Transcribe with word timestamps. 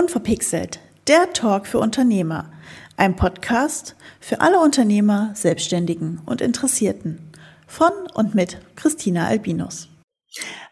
Unverpixelt, 0.00 0.80
der 1.08 1.30
Talk 1.34 1.66
für 1.66 1.78
Unternehmer. 1.78 2.50
Ein 2.96 3.16
Podcast 3.16 3.96
für 4.18 4.40
alle 4.40 4.58
Unternehmer, 4.58 5.32
Selbstständigen 5.34 6.22
und 6.24 6.40
Interessierten. 6.40 7.30
Von 7.66 7.92
und 8.14 8.34
mit 8.34 8.56
Christina 8.76 9.26
Albinus. 9.26 9.90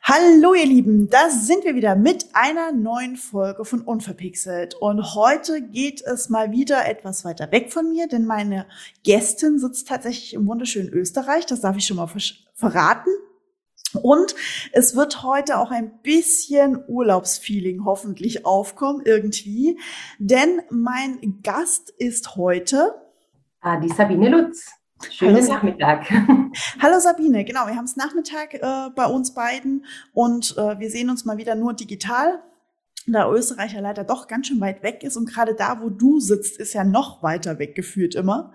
Hallo 0.03 0.55
ihr 0.55 0.65
Lieben, 0.65 1.11
da 1.11 1.29
sind 1.29 1.65
wir 1.65 1.75
wieder 1.75 1.95
mit 1.95 2.25
einer 2.33 2.73
neuen 2.73 3.17
Folge 3.17 3.67
von 3.67 3.83
Unverpixelt. 3.83 4.75
Und 4.77 5.15
heute 5.15 5.61
geht 5.61 6.01
es 6.01 6.31
mal 6.31 6.51
wieder 6.51 6.89
etwas 6.89 7.27
weiter 7.27 7.53
weg 7.53 7.71
von 7.71 7.91
mir, 7.91 8.09
denn 8.09 8.25
meine 8.25 8.65
Gästin 9.05 9.59
sitzt 9.59 9.89
tatsächlich 9.89 10.33
im 10.33 10.47
wunderschönen 10.47 10.89
Österreich. 10.89 11.45
Das 11.45 11.61
darf 11.61 11.77
ich 11.77 11.85
schon 11.85 11.99
mal 11.99 12.11
verraten. 12.55 13.11
Und 13.95 14.35
es 14.73 14.95
wird 14.95 15.23
heute 15.23 15.59
auch 15.59 15.71
ein 15.71 16.01
bisschen 16.03 16.83
Urlaubsfeeling 16.89 17.85
hoffentlich 17.85 18.45
aufkommen, 18.45 19.03
irgendwie. 19.05 19.79
Denn 20.19 20.61
mein 20.71 21.41
Gast 21.43 21.91
ist 21.97 22.37
heute 22.37 22.95
ah, 23.61 23.79
die 23.79 23.89
Sabine 23.89 24.29
Lutz. 24.29 24.71
Schönen 25.11 25.37
Hallo, 25.37 25.47
Nachmittag. 25.47 26.11
Hallo 26.83 26.99
Sabine, 26.99 27.45
genau, 27.45 27.67
wir 27.67 27.77
haben 27.77 27.85
es 27.85 27.97
Nachmittag 27.97 28.55
äh, 28.55 28.91
bei 28.97 29.07
uns 29.07 29.33
beiden 29.33 29.85
und 30.13 30.57
äh, 30.59 30.79
wir 30.81 30.91
sehen 30.91 31.09
uns 31.09 31.25
mal 31.25 31.37
wieder 31.39 31.55
nur 31.55 31.73
digital, 31.73 32.43
da 33.07 33.31
Österreich 33.31 33.75
ja 33.75 33.81
leider 33.81 34.03
doch 34.03 34.27
ganz 34.27 34.49
schön 34.49 34.61
weit 34.61 34.83
weg 34.83 35.05
ist 35.05 35.17
und 35.17 35.33
gerade 35.33 35.55
da, 35.55 35.81
wo 35.81 35.89
du 35.89 36.19
sitzt, 36.19 36.59
ist 36.59 36.75
ja 36.75 36.83
noch 36.83 37.23
weiter 37.23 37.61
weg 37.61 37.77
gefühlt 37.77 38.17
immer. 38.17 38.53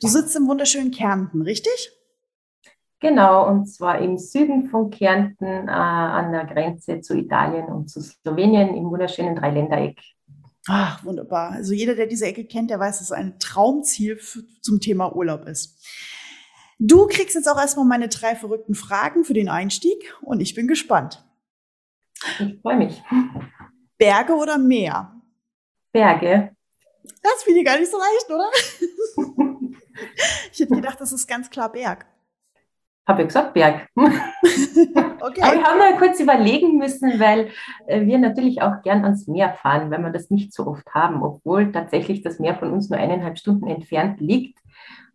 Du 0.00 0.08
sitzt 0.08 0.34
im 0.34 0.48
wunderschönen 0.48 0.90
Kärnten, 0.90 1.42
richtig? 1.42 1.92
Genau, 3.04 3.46
und 3.46 3.66
zwar 3.66 3.98
im 3.98 4.16
Süden 4.16 4.70
von 4.70 4.88
Kärnten 4.88 5.68
äh, 5.68 5.70
an 5.70 6.32
der 6.32 6.46
Grenze 6.46 7.02
zu 7.02 7.14
Italien 7.14 7.66
und 7.66 7.90
zu 7.90 8.00
Slowenien 8.00 8.74
im 8.74 8.88
wunderschönen 8.90 9.36
Dreiländereck. 9.36 10.00
Ach, 10.68 11.04
wunderbar. 11.04 11.50
Also 11.50 11.74
jeder, 11.74 11.94
der 11.96 12.06
diese 12.06 12.24
Ecke 12.24 12.46
kennt, 12.46 12.70
der 12.70 12.80
weiß, 12.80 13.00
dass 13.00 13.08
es 13.08 13.12
ein 13.12 13.38
Traumziel 13.38 14.18
zum 14.62 14.80
Thema 14.80 15.14
Urlaub 15.14 15.46
ist. 15.46 15.86
Du 16.78 17.06
kriegst 17.06 17.34
jetzt 17.34 17.46
auch 17.46 17.58
erstmal 17.58 17.84
meine 17.84 18.08
drei 18.08 18.34
verrückten 18.36 18.74
Fragen 18.74 19.24
für 19.24 19.34
den 19.34 19.50
Einstieg 19.50 20.16
und 20.22 20.40
ich 20.40 20.54
bin 20.54 20.66
gespannt. 20.66 21.22
Ich 22.40 22.58
freue 22.62 22.78
mich. 22.78 23.02
Berge 23.98 24.32
oder 24.32 24.56
Meer? 24.56 25.12
Berge. 25.92 26.56
Das 27.22 27.42
finde 27.42 27.60
ich 27.60 27.66
gar 27.66 27.78
nicht 27.78 27.90
so 27.90 27.98
leicht, 27.98 28.30
oder? 28.30 28.50
ich 30.52 30.58
hätte 30.58 30.74
gedacht, 30.74 30.98
das 31.02 31.12
ist 31.12 31.26
ganz 31.26 31.50
klar 31.50 31.70
Berg. 31.70 32.06
Habe 33.06 33.22
ich 33.22 33.28
gesagt, 33.28 33.54
Berg. 33.54 33.88
okay. 33.96 35.42
Aber 35.42 35.52
wir 35.52 35.64
haben 35.64 35.78
mal 35.78 35.98
kurz 35.98 36.20
überlegen 36.20 36.78
müssen, 36.78 37.20
weil 37.20 37.50
äh, 37.86 38.06
wir 38.06 38.18
natürlich 38.18 38.62
auch 38.62 38.82
gern 38.82 39.04
ans 39.04 39.26
Meer 39.26 39.54
fahren, 39.54 39.90
wenn 39.90 40.02
wir 40.02 40.10
das 40.10 40.30
nicht 40.30 40.54
so 40.54 40.66
oft 40.66 40.86
haben, 40.94 41.22
obwohl 41.22 41.70
tatsächlich 41.70 42.22
das 42.22 42.38
Meer 42.38 42.54
von 42.56 42.72
uns 42.72 42.88
nur 42.88 42.98
eineinhalb 42.98 43.38
Stunden 43.38 43.66
entfernt 43.66 44.20
liegt 44.20 44.58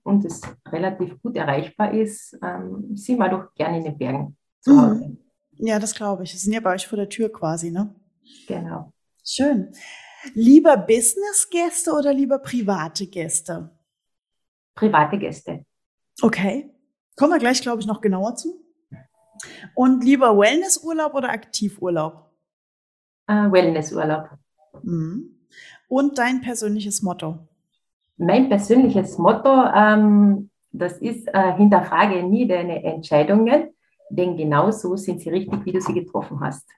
und 0.03 0.23
es 0.25 0.41
relativ 0.67 1.21
gut 1.21 1.35
erreichbar 1.35 1.93
ist, 1.93 2.37
ähm, 2.43 2.95
sind 2.95 3.17
wir 3.17 3.29
doch 3.29 3.53
gerne 3.55 3.77
in 3.77 3.83
den 3.83 3.97
Bergen 3.97 4.37
zu 4.61 4.73
mhm. 4.73 4.81
Hause. 4.81 5.17
Ja, 5.57 5.79
das 5.79 5.93
glaube 5.93 6.23
ich. 6.23 6.31
Sie 6.31 6.37
sind 6.37 6.53
ja 6.53 6.61
bei 6.61 6.73
euch 6.73 6.87
vor 6.87 6.97
der 6.97 7.09
Tür 7.09 7.31
quasi, 7.31 7.71
ne? 7.71 7.93
Genau. 8.47 8.93
Schön. 9.25 9.71
Lieber 10.33 10.77
Business-Gäste 10.77 11.91
oder 11.91 12.13
lieber 12.13 12.39
private 12.39 13.07
Gäste? 13.07 13.69
Private 14.75 15.17
Gäste. 15.17 15.65
Okay. 16.21 16.69
Kommen 17.19 17.33
wir 17.33 17.39
gleich, 17.39 17.61
glaube 17.61 17.81
ich, 17.81 17.85
noch 17.85 17.99
genauer 17.99 18.35
zu. 18.35 18.63
Und 19.75 20.05
lieber 20.05 20.37
Wellnessurlaub 20.37 21.13
oder 21.13 21.29
Aktivurlaub? 21.29 22.31
Uh, 23.29 23.51
Wellnessurlaub. 23.51 24.29
Mhm. 24.83 25.37
Und 25.89 26.17
dein 26.17 26.39
persönliches 26.39 27.01
Motto? 27.01 27.39
Mein 28.15 28.47
persönliches 28.47 29.17
Motto, 29.17 29.49
ähm, 29.75 30.49
das 30.71 30.97
ist, 30.99 31.27
äh, 31.33 31.53
hinterfrage 31.57 32.23
nie 32.23 32.47
deine 32.47 32.81
Entscheidungen, 32.85 33.73
denn 34.09 34.37
genau 34.37 34.71
so 34.71 34.95
sind 34.95 35.19
sie 35.19 35.29
richtig, 35.29 35.65
wie 35.65 35.73
du 35.73 35.81
sie 35.81 35.93
getroffen 35.93 36.39
hast. 36.39 36.69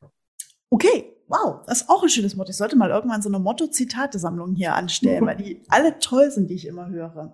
Okay, 0.72 1.18
wow, 1.32 1.62
das 1.66 1.82
ist 1.82 1.90
auch 1.90 2.04
ein 2.04 2.10
schönes 2.10 2.36
Motto. 2.36 2.50
Ich 2.50 2.58
sollte 2.58 2.76
mal 2.76 2.90
irgendwann 2.90 3.22
so 3.22 3.30
eine 3.30 3.40
Motto-Zitate-Sammlung 3.40 4.54
hier 4.56 4.76
anstellen, 4.76 5.26
weil 5.26 5.38
die 5.38 5.62
alle 5.70 5.98
toll 6.00 6.30
sind, 6.30 6.50
die 6.50 6.56
ich 6.56 6.68
immer 6.68 6.90
höre. 6.90 7.34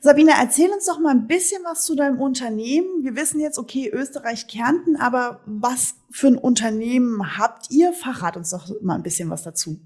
Sabine, 0.00 0.32
erzähl 0.40 0.70
uns 0.70 0.86
doch 0.86 0.98
mal 0.98 1.10
ein 1.10 1.26
bisschen 1.26 1.62
was 1.64 1.84
zu 1.84 1.94
deinem 1.94 2.20
Unternehmen. 2.20 3.04
Wir 3.04 3.16
wissen 3.16 3.40
jetzt, 3.40 3.58
okay, 3.58 3.90
Österreich-Kärnten, 3.92 4.96
aber 4.96 5.40
was 5.44 5.96
für 6.10 6.28
ein 6.28 6.38
Unternehmen 6.38 7.36
habt 7.36 7.70
ihr? 7.70 7.92
Verrat 7.92 8.36
uns 8.36 8.50
doch 8.50 8.70
mal 8.80 8.94
ein 8.94 9.02
bisschen 9.02 9.28
was 9.28 9.42
dazu. 9.42 9.78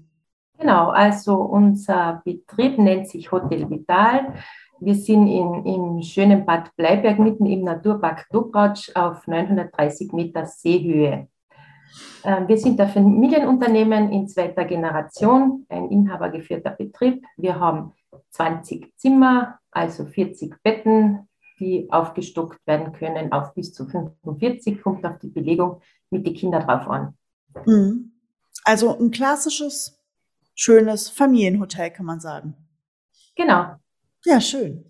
Genau, 0.57 0.89
also 0.89 1.35
unser 1.35 2.21
Betrieb 2.23 2.77
nennt 2.77 3.09
sich 3.09 3.31
Hotel 3.31 3.69
Vital. 3.69 4.35
Wir 4.79 4.95
sind 4.95 5.27
in, 5.27 5.65
im 5.65 6.01
schönen 6.01 6.45
Bad 6.45 6.73
Bleiberg 6.75 7.19
mitten 7.19 7.45
im 7.45 7.63
Naturpark 7.63 8.27
Dubratsch 8.31 8.91
auf 8.95 9.27
930 9.27 10.13
Meter 10.13 10.45
Seehöhe. 10.45 11.27
Ähm, 12.25 12.47
wir 12.47 12.57
sind 12.57 12.79
ein 12.81 12.89
Familienunternehmen 12.89 14.11
in 14.11 14.27
zweiter 14.27 14.65
Generation, 14.65 15.65
ein 15.69 15.91
inhabergeführter 15.91 16.71
Betrieb. 16.71 17.23
Wir 17.37 17.59
haben 17.59 17.93
20 18.31 18.97
Zimmer, 18.97 19.59
also 19.69 20.05
40 20.05 20.55
Betten, 20.63 21.29
die 21.59 21.87
aufgestockt 21.91 22.65
werden 22.65 22.93
können 22.93 23.31
auf 23.31 23.53
bis 23.53 23.73
zu 23.73 23.85
45, 23.85 24.81
kommt 24.81 25.05
auf 25.05 25.19
die 25.19 25.27
Belegung 25.27 25.81
mit 26.09 26.25
den 26.25 26.33
Kindern 26.33 26.65
drauf 26.65 26.87
an. 26.87 27.15
Mhm. 27.65 28.11
Also 28.63 28.97
ein 28.97 29.11
klassisches, 29.11 30.01
schönes 30.55 31.09
Familienhotel, 31.09 31.91
kann 31.91 32.07
man 32.07 32.19
sagen. 32.19 32.55
Genau. 33.35 33.75
Ja, 34.25 34.41
schön. 34.41 34.85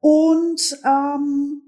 Und 0.00 0.78
ähm, 0.84 1.62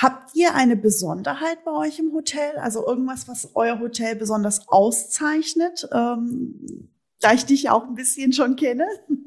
habt 0.00 0.34
ihr 0.34 0.54
eine 0.54 0.76
Besonderheit 0.76 1.64
bei 1.64 1.72
euch 1.72 1.98
im 1.98 2.12
Hotel? 2.12 2.56
Also 2.58 2.86
irgendwas, 2.86 3.28
was 3.28 3.50
euer 3.54 3.78
Hotel 3.78 4.16
besonders 4.16 4.68
auszeichnet? 4.68 5.88
Ähm, 5.92 6.90
da 7.20 7.32
ich 7.32 7.46
dich 7.46 7.70
auch 7.70 7.84
ein 7.84 7.94
bisschen 7.94 8.32
schon 8.32 8.56
kenne. 8.56 8.86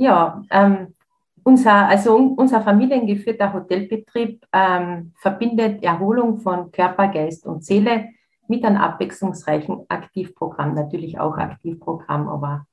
Ja, 0.00 0.44
ähm, 0.50 0.94
unser, 1.42 1.88
also 1.88 2.14
unser 2.14 2.62
familiengeführter 2.62 3.52
Hotelbetrieb 3.52 4.46
ähm, 4.52 5.12
verbindet 5.16 5.82
Erholung 5.82 6.38
von 6.38 6.70
Körper, 6.70 7.08
Geist 7.08 7.44
und 7.44 7.64
Seele 7.64 8.10
mit 8.46 8.64
einem 8.64 8.76
abwechslungsreichen 8.76 9.86
Aktivprogramm, 9.88 10.74
natürlich 10.74 11.18
auch 11.18 11.36
Aktivprogramm, 11.36 12.28
aber 12.28 12.64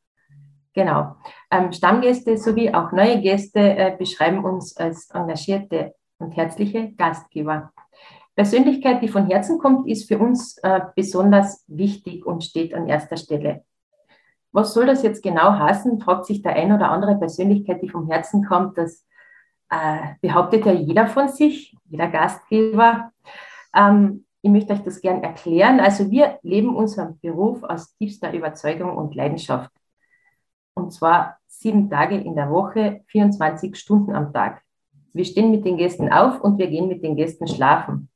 genau. 0.76 1.16
Ähm, 1.50 1.72
Stammgäste 1.72 2.38
sowie 2.38 2.72
auch 2.72 2.92
neue 2.92 3.22
Gäste 3.22 3.60
äh, 3.60 3.96
beschreiben 3.98 4.46
uns 4.46 4.78
als 4.78 5.10
engagierte 5.10 5.96
und 6.20 6.32
herzliche 6.32 6.92
Gastgeber. 6.94 7.72
Persönlichkeit, 8.36 9.02
die 9.02 9.08
von 9.08 9.28
Herzen 9.28 9.60
kommt, 9.60 9.88
ist 9.88 10.08
für 10.08 10.20
uns 10.20 10.58
äh, 10.58 10.82
besonders 10.96 11.64
wichtig 11.68 12.26
und 12.26 12.44
steht 12.44 12.74
an 12.74 12.88
erster 12.88 13.18
Stelle. 13.18 13.64
Was 14.52 14.74
soll 14.74 14.86
das 14.86 15.04
jetzt 15.04 15.24
genau 15.24 15.58
heißen? 15.58 16.00
Fragt 16.00 16.26
sich 16.26 16.42
der 16.42 16.54
ein 16.54 16.72
oder 16.72 16.90
andere 16.90 17.18
Persönlichkeit, 17.18 17.82
die 17.82 17.90
vom 17.90 18.10
Herzen 18.10 18.46
kommt. 18.46 18.78
Das 18.78 19.06
äh, 19.70 20.16
behauptet 20.22 20.66
ja 20.66 20.74
jeder 20.74 21.08
von 21.08 21.30
sich, 21.30 21.76
jeder 21.86 22.08
Gastgeber. 22.08 23.12
Ähm, 23.76 24.26
ich 24.42 24.52
möchte 24.52 24.74
euch 24.74 24.84
das 24.84 25.02
gern 25.02 25.24
erklären. 25.24 25.80
Also 25.80 26.12
wir 26.12 26.40
leben 26.44 26.76
unseren 26.76 27.20
Beruf 27.20 27.64
aus 27.64 27.96
tiefster 27.96 28.32
Überzeugung 28.34 28.96
und 28.96 29.16
Leidenschaft. 29.16 29.72
Und 30.74 30.92
zwar 30.94 31.38
sieben 31.48 31.90
Tage 31.90 32.18
in 32.18 32.36
der 32.36 32.50
Woche, 32.50 33.02
24 33.08 33.76
Stunden 33.76 34.14
am 34.14 34.32
Tag. 34.34 34.62
Wir 35.16 35.24
stehen 35.24 35.50
mit 35.50 35.64
den 35.64 35.78
Gästen 35.78 36.12
auf 36.12 36.42
und 36.42 36.58
wir 36.58 36.68
gehen 36.68 36.90
mit 36.90 37.02
den 37.02 37.16
Gästen 37.16 37.48
schlafen. 37.48 38.10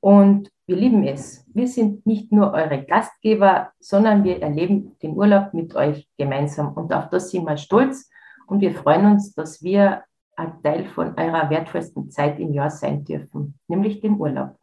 Und 0.00 0.50
wir 0.66 0.76
lieben 0.76 1.04
es. 1.04 1.44
Wir 1.52 1.68
sind 1.68 2.06
nicht 2.06 2.32
nur 2.32 2.52
eure 2.54 2.82
Gastgeber, 2.82 3.72
sondern 3.78 4.24
wir 4.24 4.40
erleben 4.40 4.96
den 5.02 5.16
Urlaub 5.16 5.52
mit 5.52 5.74
euch 5.74 6.08
gemeinsam. 6.16 6.72
Und 6.72 6.94
auf 6.94 7.10
das 7.10 7.30
sind 7.30 7.44
wir 7.44 7.58
stolz 7.58 8.08
und 8.46 8.62
wir 8.62 8.72
freuen 8.72 9.04
uns, 9.04 9.34
dass 9.34 9.62
wir 9.62 10.02
ein 10.36 10.62
Teil 10.62 10.86
von 10.86 11.14
eurer 11.18 11.50
wertvollsten 11.50 12.10
Zeit 12.10 12.40
im 12.40 12.54
Jahr 12.54 12.70
sein 12.70 13.04
dürfen, 13.04 13.58
nämlich 13.68 14.00
dem 14.00 14.18
Urlaub. 14.18 14.56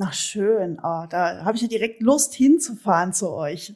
Ach 0.00 0.12
schön, 0.12 0.78
oh, 0.78 1.04
da 1.10 1.44
habe 1.44 1.56
ich 1.56 1.62
ja 1.62 1.68
direkt 1.68 2.00
Lust 2.00 2.32
hinzufahren 2.32 3.12
zu 3.12 3.30
euch. 3.32 3.74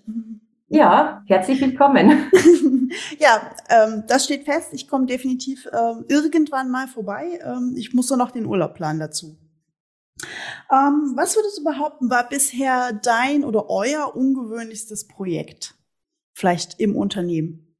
Ja, 0.68 1.22
herzlich 1.26 1.60
willkommen. 1.60 2.28
ja, 3.18 3.54
ähm, 3.70 4.02
das 4.08 4.24
steht 4.24 4.44
fest. 4.44 4.70
Ich 4.72 4.88
komme 4.88 5.06
definitiv 5.06 5.68
ähm, 5.72 6.04
irgendwann 6.08 6.70
mal 6.70 6.88
vorbei. 6.88 7.38
Ähm, 7.44 7.74
ich 7.76 7.94
muss 7.94 8.10
nur 8.10 8.18
noch 8.18 8.32
den 8.32 8.46
Urlaub 8.46 8.74
planen 8.74 8.98
dazu. 8.98 9.36
Ähm, 10.72 11.12
was 11.14 11.36
würdest 11.36 11.58
du 11.58 11.64
behaupten, 11.64 12.10
war 12.10 12.28
bisher 12.28 12.92
dein 12.92 13.44
oder 13.44 13.70
euer 13.70 14.16
ungewöhnlichstes 14.16 15.06
Projekt? 15.06 15.76
Vielleicht 16.34 16.80
im 16.80 16.96
Unternehmen? 16.96 17.76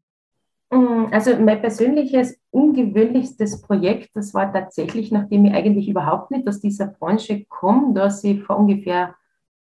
Mm, 0.71 1.07
also 1.11 1.35
mein 1.37 1.61
persönliches 1.61 2.37
ungewöhnlichstes 2.51 3.63
Projekt, 3.63 4.11
das 4.15 4.33
war 4.33 4.53
tatsächlich, 4.53 5.11
nachdem 5.11 5.45
ich 5.47 5.55
eigentlich 5.55 5.89
überhaupt 5.89 6.31
nicht 6.31 6.47
aus 6.47 6.61
dieser 6.61 6.87
Branche 6.87 7.47
komme, 7.47 7.95
dass 7.95 8.23
ich 8.23 8.45
vor 8.45 8.59
ungefähr 8.59 9.17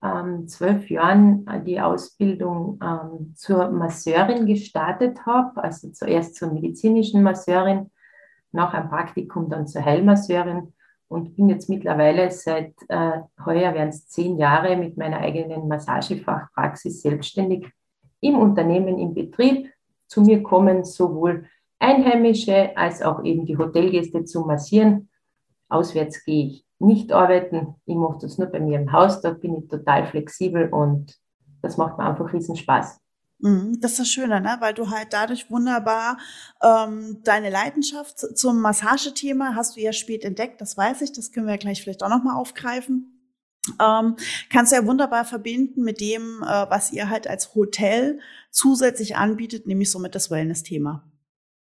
ähm, 0.04 0.46
zwölf 0.46 0.90
Jahren 0.90 1.46
die 1.64 1.80
Ausbildung 1.80 2.78
ähm, 2.82 3.34
zur 3.34 3.70
Masseurin 3.70 4.46
gestartet 4.46 5.24
habe, 5.24 5.64
also 5.64 5.90
zuerst 5.90 6.36
zur 6.36 6.52
medizinischen 6.52 7.22
Masseurin, 7.22 7.90
nach 8.52 8.72
einem 8.72 8.88
Praktikum 8.88 9.48
dann 9.48 9.66
zur 9.66 9.84
Heilmasseurin 9.84 10.72
und 11.08 11.36
bin 11.36 11.48
jetzt 11.48 11.68
mittlerweile 11.68 12.30
seit 12.30 12.74
äh, 12.88 13.20
heuer 13.44 13.74
werden 13.74 13.88
es 13.88 14.08
zehn 14.08 14.38
Jahre 14.38 14.76
mit 14.76 14.96
meiner 14.96 15.18
eigenen 15.18 15.68
Massagefachpraxis 15.68 17.02
selbstständig 17.02 17.66
im 18.20 18.36
Unternehmen, 18.36 18.98
im 18.98 19.14
Betrieb. 19.14 19.70
Zu 20.06 20.22
mir 20.22 20.42
kommen 20.42 20.84
sowohl 20.84 21.46
Einheimische 21.78 22.76
als 22.76 23.02
auch 23.02 23.22
eben 23.24 23.44
die 23.44 23.58
Hotelgäste 23.58 24.24
zu 24.24 24.42
massieren. 24.42 25.08
Auswärts 25.68 26.24
gehe 26.24 26.46
ich 26.46 26.66
nicht 26.78 27.12
arbeiten. 27.12 27.74
Ich 27.86 27.96
mache 27.96 28.18
das 28.20 28.38
nur 28.38 28.48
bei 28.48 28.60
mir 28.60 28.78
im 28.78 28.92
Haus. 28.92 29.20
Da 29.20 29.30
bin 29.30 29.56
ich 29.56 29.68
total 29.68 30.06
flexibel 30.06 30.68
und 30.68 31.18
das 31.62 31.76
macht 31.76 31.98
mir 31.98 32.04
einfach 32.04 32.32
riesen 32.32 32.56
Spaß. 32.56 33.00
Mhm, 33.38 33.80
das 33.80 33.92
ist 33.92 34.00
das 34.00 34.08
Schöne, 34.08 34.40
ne? 34.40 34.56
weil 34.60 34.74
du 34.74 34.90
halt 34.90 35.08
dadurch 35.12 35.50
wunderbar 35.50 36.18
ähm, 36.62 37.20
deine 37.24 37.50
Leidenschaft 37.50 38.18
zum 38.38 38.60
Massagethema 38.60 39.54
hast 39.54 39.76
du 39.76 39.80
ja 39.80 39.92
spät 39.92 40.24
entdeckt, 40.24 40.60
das 40.60 40.76
weiß 40.76 41.02
ich, 41.02 41.12
das 41.12 41.32
können 41.32 41.46
wir 41.46 41.58
gleich 41.58 41.82
vielleicht 41.82 42.02
auch 42.02 42.08
nochmal 42.08 42.36
aufgreifen. 42.36 43.10
Ähm, 43.82 44.16
kannst 44.50 44.72
du 44.72 44.76
ja 44.76 44.86
wunderbar 44.86 45.24
verbinden 45.24 45.82
mit 45.82 46.00
dem, 46.00 46.42
äh, 46.42 46.70
was 46.70 46.92
ihr 46.92 47.08
halt 47.08 47.26
als 47.26 47.54
Hotel 47.54 48.20
zusätzlich 48.50 49.16
anbietet, 49.16 49.66
nämlich 49.66 49.90
somit 49.90 50.14
das 50.14 50.30
Wellness-Thema. 50.30 51.04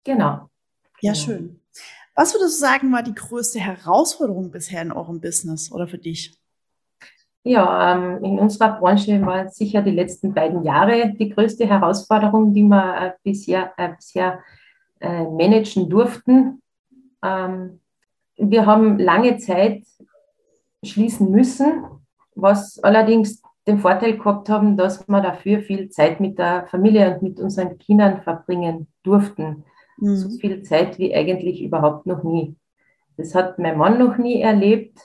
Genau. 0.03 0.50
Ja, 1.01 1.13
genau. 1.13 1.15
schön. 1.15 1.62
Was 2.15 2.33
würdest 2.33 2.57
du 2.57 2.65
sagen, 2.65 2.92
war 2.92 3.01
die 3.01 3.15
größte 3.15 3.60
Herausforderung 3.60 4.51
bisher 4.51 4.81
in 4.81 4.92
eurem 4.92 5.19
Business 5.19 5.71
oder 5.71 5.88
für 5.88 5.98
dich? 5.98 6.38
Ja, 7.44 7.95
ähm, 7.95 8.24
in 8.24 8.39
unserer 8.39 8.80
Branche 8.80 9.21
war 9.25 9.50
sicher 9.50 9.81
die 9.81 9.92
letzten 9.92 10.33
beiden 10.33 10.63
Jahre 10.63 11.13
die 11.13 11.30
größte 11.30 11.68
Herausforderung, 11.68 12.54
die 12.54 12.63
wir 12.63 12.98
äh, 13.01 13.12
bisher, 13.24 13.74
äh, 13.77 13.89
bisher 13.89 14.39
äh, 15.01 15.24
managen 15.24 15.89
durften. 15.89 16.62
Ähm, 17.21 17.81
wir 18.38 18.65
haben 18.65 18.98
lange 18.98 19.38
Zeit 19.38 19.83
schließen 20.83 21.31
müssen, 21.31 21.83
was 22.36 22.80
allerdings 22.80 23.42
den 23.68 23.80
Vorteil 23.80 24.18
gehabt 24.18 24.50
haben, 24.50 24.77
dass 24.77 25.07
wir 25.07 25.21
dafür 25.21 25.60
viel 25.62 25.89
Zeit 25.89 26.19
mit 26.19 26.38
der 26.38 26.68
Familie 26.68 27.13
und 27.13 27.24
mit 27.24 27.39
unseren 27.39 27.77
Kindern 27.77 28.21
verbringen 28.21 28.88
durften. 29.04 29.65
Mhm. 30.03 30.15
So 30.17 30.29
viel 30.38 30.61
Zeit 30.63 31.00
wie 31.00 31.15
eigentlich 31.15 31.63
überhaupt 31.63 32.05
noch 32.05 32.23
nie. 32.23 32.55
Das 33.15 33.33
hat 33.33 33.57
mein 33.57 33.77
Mann 33.77 34.00
noch 34.00 34.17
nie 34.17 34.41
erlebt, 34.41 35.00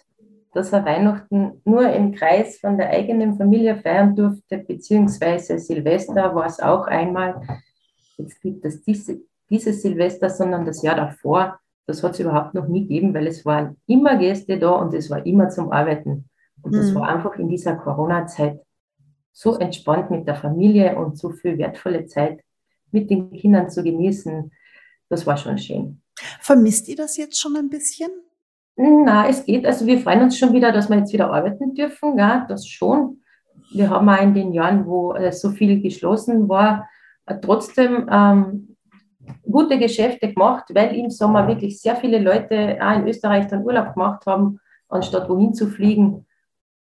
dass 0.52 0.72
er 0.72 0.84
Weihnachten 0.84 1.60
nur 1.64 1.88
im 1.92 2.12
Kreis 2.12 2.58
von 2.58 2.76
der 2.76 2.90
eigenen 2.90 3.36
Familie 3.36 3.76
feiern 3.76 4.16
durfte, 4.16 4.58
beziehungsweise 4.58 5.58
Silvester 5.58 6.34
war 6.34 6.46
es 6.46 6.58
auch 6.58 6.86
einmal. 6.88 7.40
Jetzt 8.16 8.40
gibt 8.42 8.64
es 8.64 8.82
diese, 8.82 9.20
dieses 9.48 9.82
Silvester, 9.82 10.30
sondern 10.30 10.66
das 10.66 10.82
Jahr 10.82 10.96
davor. 10.96 11.60
Das 11.86 12.02
hat 12.02 12.14
es 12.14 12.20
überhaupt 12.20 12.54
noch 12.54 12.66
nie 12.66 12.82
gegeben, 12.82 13.14
weil 13.14 13.28
es 13.28 13.46
waren 13.46 13.76
immer 13.86 14.16
Gäste 14.16 14.58
da 14.58 14.70
und 14.72 14.92
es 14.94 15.08
war 15.10 15.24
immer 15.24 15.48
zum 15.48 15.70
Arbeiten. 15.70 16.28
Und 16.62 16.74
das 16.74 16.90
mhm. 16.90 16.96
war 16.96 17.08
einfach 17.08 17.36
in 17.36 17.48
dieser 17.48 17.76
Corona-Zeit 17.76 18.60
so 19.32 19.56
entspannt 19.58 20.10
mit 20.10 20.26
der 20.26 20.34
Familie 20.34 20.96
und 20.96 21.16
so 21.16 21.30
viel 21.30 21.56
wertvolle 21.56 22.06
Zeit 22.06 22.40
mit 22.90 23.10
den 23.10 23.30
Kindern 23.30 23.70
zu 23.70 23.84
genießen 23.84 24.50
das 25.08 25.26
war 25.26 25.36
schon 25.36 25.58
schön. 25.58 26.00
Vermisst 26.40 26.88
ihr 26.88 26.96
das 26.96 27.16
jetzt 27.16 27.40
schon 27.40 27.56
ein 27.56 27.68
bisschen? 27.68 28.10
Na, 28.76 29.28
es 29.28 29.44
geht. 29.44 29.66
Also 29.66 29.86
wir 29.86 29.98
freuen 30.00 30.22
uns 30.22 30.38
schon 30.38 30.52
wieder, 30.52 30.70
dass 30.70 30.88
wir 30.88 30.98
jetzt 30.98 31.12
wieder 31.12 31.32
arbeiten 31.32 31.74
dürfen. 31.74 32.16
Ja, 32.18 32.46
das 32.48 32.66
schon. 32.66 33.22
Wir 33.72 33.90
haben 33.90 34.08
auch 34.08 34.22
in 34.22 34.34
den 34.34 34.52
Jahren, 34.52 34.86
wo 34.86 35.14
äh, 35.14 35.32
so 35.32 35.50
viel 35.50 35.80
geschlossen 35.82 36.48
war, 36.48 36.88
äh, 37.26 37.36
trotzdem 37.40 38.08
ähm, 38.10 38.76
gute 39.42 39.78
Geschäfte 39.78 40.32
gemacht, 40.32 40.66
weil 40.72 40.94
im 40.94 41.10
Sommer 41.10 41.46
wirklich 41.48 41.80
sehr 41.80 41.96
viele 41.96 42.18
Leute 42.18 42.78
auch 42.80 42.96
in 42.96 43.08
Österreich 43.08 43.48
dann 43.48 43.64
Urlaub 43.64 43.94
gemacht 43.94 44.26
haben, 44.26 44.60
anstatt 44.88 45.28
wohin 45.28 45.54
zu 45.54 45.66
fliegen. 45.66 46.26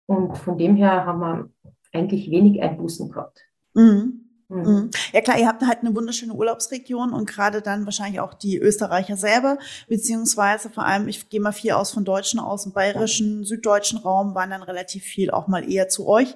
Und 0.05 0.37
von 0.37 0.57
dem 0.57 0.75
her 0.75 1.05
haben 1.05 1.19
wir 1.19 1.49
eigentlich 1.93 2.29
wenig 2.29 2.61
Einbußen 2.61 3.09
gehabt. 3.09 3.41
Mhm. 3.73 4.24
Mhm. 4.49 4.57
mhm. 4.57 4.91
Ja 5.11 5.21
klar, 5.21 5.39
ihr 5.39 5.47
habt 5.47 5.65
halt 5.65 5.79
eine 5.79 5.95
wunderschöne 5.95 6.33
Urlaubsregion 6.33 7.13
und 7.13 7.27
gerade 7.27 7.61
dann 7.61 7.85
wahrscheinlich 7.85 8.19
auch 8.19 8.33
die 8.33 8.57
Österreicher 8.57 9.17
selber, 9.17 9.57
beziehungsweise 9.87 10.69
vor 10.69 10.85
allem, 10.85 11.07
ich 11.07 11.29
gehe 11.29 11.41
mal 11.41 11.51
viel 11.51 11.71
aus 11.71 11.91
von 11.91 12.05
Deutschen 12.05 12.39
aus, 12.39 12.65
im 12.65 12.73
bayerischen, 12.73 13.43
süddeutschen 13.43 13.99
Raum 13.99 14.35
waren 14.35 14.49
dann 14.49 14.63
relativ 14.63 15.03
viel 15.03 15.31
auch 15.31 15.47
mal 15.47 15.69
eher 15.69 15.89
zu 15.89 16.07
euch. 16.07 16.35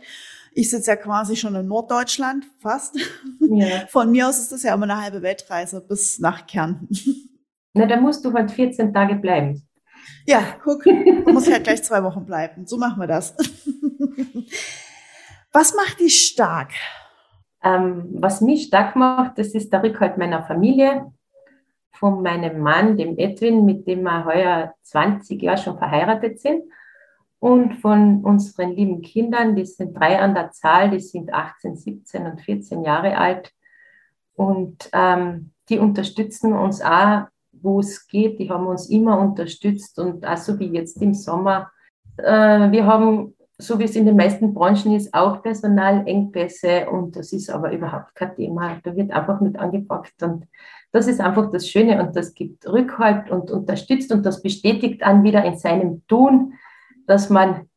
Ich 0.53 0.71
sitze 0.71 0.91
ja 0.91 0.95
quasi 0.95 1.35
schon 1.35 1.55
in 1.55 1.67
Norddeutschland, 1.67 2.45
fast. 2.59 2.97
Ja. 3.39 3.85
Von 3.89 4.11
mir 4.11 4.27
aus 4.27 4.39
ist 4.39 4.51
das 4.51 4.63
ja 4.63 4.73
immer 4.73 4.85
eine 4.85 5.01
halbe 5.01 5.21
Weltreise 5.21 5.79
bis 5.79 6.19
nach 6.19 6.47
Kärnten. 6.47 6.89
Na, 7.73 7.85
da 7.85 7.97
musst 7.97 8.25
du 8.25 8.33
halt 8.33 8.51
14 8.51 8.93
Tage 8.93 9.15
bleiben. 9.15 9.63
Ja, 10.25 10.57
guck, 10.63 10.85
man 10.85 11.33
muss 11.33 11.49
halt 11.49 11.63
gleich 11.63 11.83
zwei 11.83 12.03
Wochen 12.03 12.25
bleiben. 12.25 12.65
So 12.65 12.77
machen 12.77 12.99
wir 12.99 13.07
das. 13.07 13.35
Was 15.51 15.73
macht 15.75 15.99
dich 15.99 16.27
stark? 16.27 16.71
Ähm, 17.63 18.09
was 18.13 18.41
mich 18.41 18.63
stark 18.63 18.95
macht, 18.95 19.37
das 19.37 19.49
ist 19.49 19.71
der 19.71 19.83
Rückhalt 19.83 20.17
meiner 20.17 20.43
Familie, 20.43 21.11
von 21.91 22.21
meinem 22.21 22.59
Mann, 22.59 22.95
dem 22.95 23.17
Edwin, 23.17 23.65
mit 23.65 23.85
dem 23.85 24.03
wir 24.03 24.23
heuer 24.23 24.73
20 24.83 25.41
Jahre 25.41 25.57
schon 25.57 25.77
verheiratet 25.77 26.39
sind, 26.39 26.63
und 27.39 27.75
von 27.75 28.23
unseren 28.23 28.71
lieben 28.71 29.01
Kindern, 29.01 29.55
die 29.55 29.65
sind 29.65 29.97
drei 29.97 30.19
an 30.19 30.33
der 30.33 30.51
Zahl, 30.51 30.89
die 30.89 30.99
sind 30.99 31.33
18, 31.33 31.77
17 31.77 32.25
und 32.25 32.41
14 32.41 32.83
Jahre 32.83 33.17
alt. 33.17 33.53
Und 34.35 34.89
ähm, 34.91 35.51
die 35.69 35.79
unterstützen 35.79 36.51
uns 36.53 36.81
auch, 36.81 37.27
wo 37.53 37.79
es 37.79 38.07
geht. 38.07 38.39
Die 38.39 38.49
haben 38.49 38.67
uns 38.67 38.89
immer 38.89 39.17
unterstützt 39.19 39.99
und 39.99 40.25
auch 40.25 40.37
so 40.37 40.59
wie 40.59 40.67
jetzt 40.67 41.01
im 41.01 41.13
Sommer. 41.13 41.71
Äh, 42.17 42.71
wir 42.71 42.85
haben 42.85 43.35
so 43.61 43.77
wie 43.77 43.83
es 43.83 43.95
in 43.95 44.05
den 44.05 44.15
meisten 44.15 44.53
Branchen 44.53 44.95
ist, 44.95 45.13
auch 45.13 45.43
Personalengpässe 45.43 46.89
und 46.89 47.17
das 47.17 47.33
ist 47.33 47.49
aber 47.49 47.73
überhaupt 47.73 48.15
kein 48.15 48.33
Thema. 48.35 48.79
Da 48.83 48.95
wird 48.95 49.11
einfach 49.11 49.41
mit 49.41 49.59
angepackt 49.59 50.23
und 50.23 50.47
das 50.93 51.07
ist 51.07 51.19
einfach 51.19 51.51
das 51.51 51.67
Schöne 51.67 52.01
und 52.01 52.15
das 52.15 52.33
gibt 52.33 52.65
Rückhalt 52.65 53.29
und 53.29 53.51
unterstützt 53.51 54.13
und 54.13 54.25
das 54.25 54.41
bestätigt 54.41 55.03
einen 55.03 55.23
wieder 55.23 55.43
in 55.43 55.57
seinem 55.57 56.07
Tun, 56.07 56.53
dass 57.05 57.29
man 57.29 57.67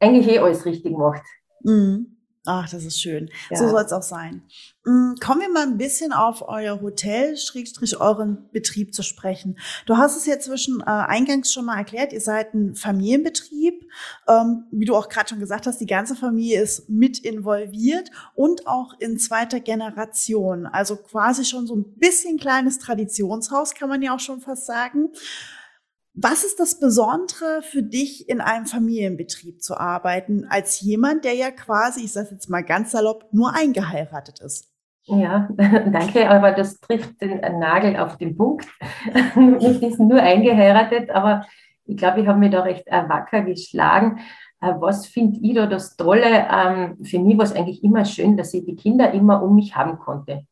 eigentlich 0.00 0.28
eh 0.28 0.38
alles 0.38 0.64
richtig 0.64 0.96
macht. 0.96 1.22
Mhm. 1.62 2.11
Ach, 2.44 2.68
das 2.68 2.84
ist 2.84 3.00
schön. 3.00 3.30
Ja. 3.50 3.56
So 3.56 3.68
soll 3.68 3.84
es 3.84 3.92
auch 3.92 4.02
sein. 4.02 4.42
Mm, 4.84 5.14
kommen 5.24 5.42
wir 5.42 5.48
mal 5.48 5.62
ein 5.62 5.78
bisschen 5.78 6.12
auf 6.12 6.42
euer 6.48 6.80
Hotel, 6.80 7.36
Schrägstrich 7.36 8.00
euren 8.00 8.48
Betrieb 8.50 8.92
zu 8.92 9.04
sprechen. 9.04 9.58
Du 9.86 9.96
hast 9.96 10.16
es 10.16 10.26
ja 10.26 10.40
zwischen 10.40 10.80
äh, 10.80 10.86
eingangs 10.86 11.52
schon 11.52 11.66
mal 11.66 11.78
erklärt, 11.78 12.12
ihr 12.12 12.20
seid 12.20 12.52
ein 12.52 12.74
Familienbetrieb. 12.74 13.86
Ähm, 14.26 14.64
wie 14.72 14.86
du 14.86 14.96
auch 14.96 15.08
gerade 15.08 15.28
schon 15.28 15.38
gesagt 15.38 15.68
hast, 15.68 15.80
die 15.80 15.86
ganze 15.86 16.16
Familie 16.16 16.60
ist 16.60 16.88
mit 16.88 17.20
involviert 17.20 18.10
und 18.34 18.66
auch 18.66 18.94
in 18.98 19.18
zweiter 19.18 19.60
Generation. 19.60 20.66
Also 20.66 20.96
quasi 20.96 21.44
schon 21.44 21.68
so 21.68 21.76
ein 21.76 21.94
bisschen 21.94 22.38
kleines 22.38 22.80
Traditionshaus, 22.80 23.74
kann 23.74 23.88
man 23.88 24.02
ja 24.02 24.16
auch 24.16 24.20
schon 24.20 24.40
fast 24.40 24.66
sagen. 24.66 25.10
Was 26.14 26.44
ist 26.44 26.60
das 26.60 26.78
Besondere 26.78 27.62
für 27.62 27.82
dich, 27.82 28.28
in 28.28 28.42
einem 28.42 28.66
Familienbetrieb 28.66 29.62
zu 29.62 29.78
arbeiten, 29.78 30.46
als 30.50 30.82
jemand, 30.82 31.24
der 31.24 31.34
ja 31.34 31.50
quasi, 31.50 32.04
ich 32.04 32.12
sage 32.12 32.28
jetzt 32.32 32.50
mal 32.50 32.62
ganz 32.62 32.90
salopp, 32.90 33.28
nur 33.32 33.54
eingeheiratet 33.54 34.40
ist? 34.40 34.70
Ja, 35.04 35.48
danke, 35.56 36.28
aber 36.28 36.52
das 36.52 36.78
trifft 36.80 37.20
den 37.22 37.40
Nagel 37.58 37.96
auf 37.96 38.18
den 38.18 38.36
Punkt. 38.36 38.66
ich 39.60 39.82
ist 39.82 39.98
nur 39.98 40.20
eingeheiratet, 40.20 41.08
aber 41.10 41.46
ich 41.86 41.96
glaube, 41.96 42.20
ich 42.20 42.26
habe 42.26 42.38
mich 42.38 42.50
da 42.50 42.60
recht 42.60 42.86
wacker 42.86 43.40
geschlagen. 43.40 44.20
Äh, 44.60 44.74
was 44.78 45.06
finde 45.06 45.40
ich 45.42 45.54
da 45.54 45.66
das 45.66 45.96
Tolle? 45.96 46.46
Ähm, 46.50 47.02
für 47.02 47.18
mich 47.20 47.38
war 47.38 47.44
es 47.44 47.54
eigentlich 47.54 47.82
immer 47.82 48.04
schön, 48.04 48.36
dass 48.36 48.52
ich 48.52 48.66
die 48.66 48.76
Kinder 48.76 49.12
immer 49.12 49.42
um 49.42 49.54
mich 49.54 49.74
haben 49.76 49.98
konnte. 49.98 50.46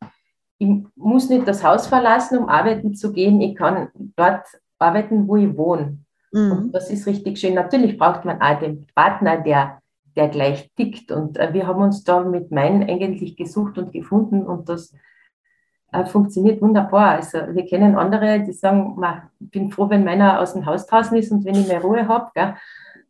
Ich 0.58 0.68
muss 0.96 1.28
nicht 1.28 1.46
das 1.46 1.62
Haus 1.62 1.86
verlassen, 1.86 2.38
um 2.38 2.48
arbeiten 2.48 2.94
zu 2.94 3.12
gehen. 3.12 3.40
Ich 3.42 3.56
kann 3.56 3.88
dort 4.16 4.46
arbeiten, 4.80 5.28
wo 5.28 5.36
ich 5.36 5.56
wohne. 5.56 5.98
Mhm. 6.32 6.52
Und 6.52 6.72
das 6.72 6.90
ist 6.90 7.06
richtig 7.06 7.38
schön. 7.38 7.54
Natürlich 7.54 7.98
braucht 7.98 8.24
man 8.24 8.40
auch 8.40 8.58
den 8.58 8.86
Partner, 8.94 9.38
der, 9.38 9.80
der 10.16 10.28
gleich 10.28 10.70
tickt. 10.76 11.12
Und 11.12 11.36
äh, 11.38 11.52
wir 11.52 11.66
haben 11.66 11.82
uns 11.82 12.04
da 12.04 12.20
mit 12.20 12.50
meinen 12.50 12.88
eigentlich 12.88 13.36
gesucht 13.36 13.78
und 13.78 13.92
gefunden 13.92 14.42
und 14.42 14.68
das 14.68 14.94
äh, 15.92 16.04
funktioniert 16.04 16.62
wunderbar. 16.62 17.16
Also 17.16 17.38
wir 17.52 17.66
kennen 17.66 17.96
andere, 17.96 18.40
die 18.40 18.52
sagen, 18.52 18.96
ich 19.40 19.50
bin 19.50 19.70
froh, 19.70 19.90
wenn 19.90 20.04
meiner 20.04 20.40
aus 20.40 20.52
dem 20.54 20.66
Haus 20.66 20.86
draußen 20.86 21.16
ist 21.16 21.32
und 21.32 21.44
wenn 21.44 21.54
ich 21.54 21.68
mehr 21.68 21.82
Ruhe 21.82 22.06
habe. 22.06 22.30
Äh, 22.36 22.52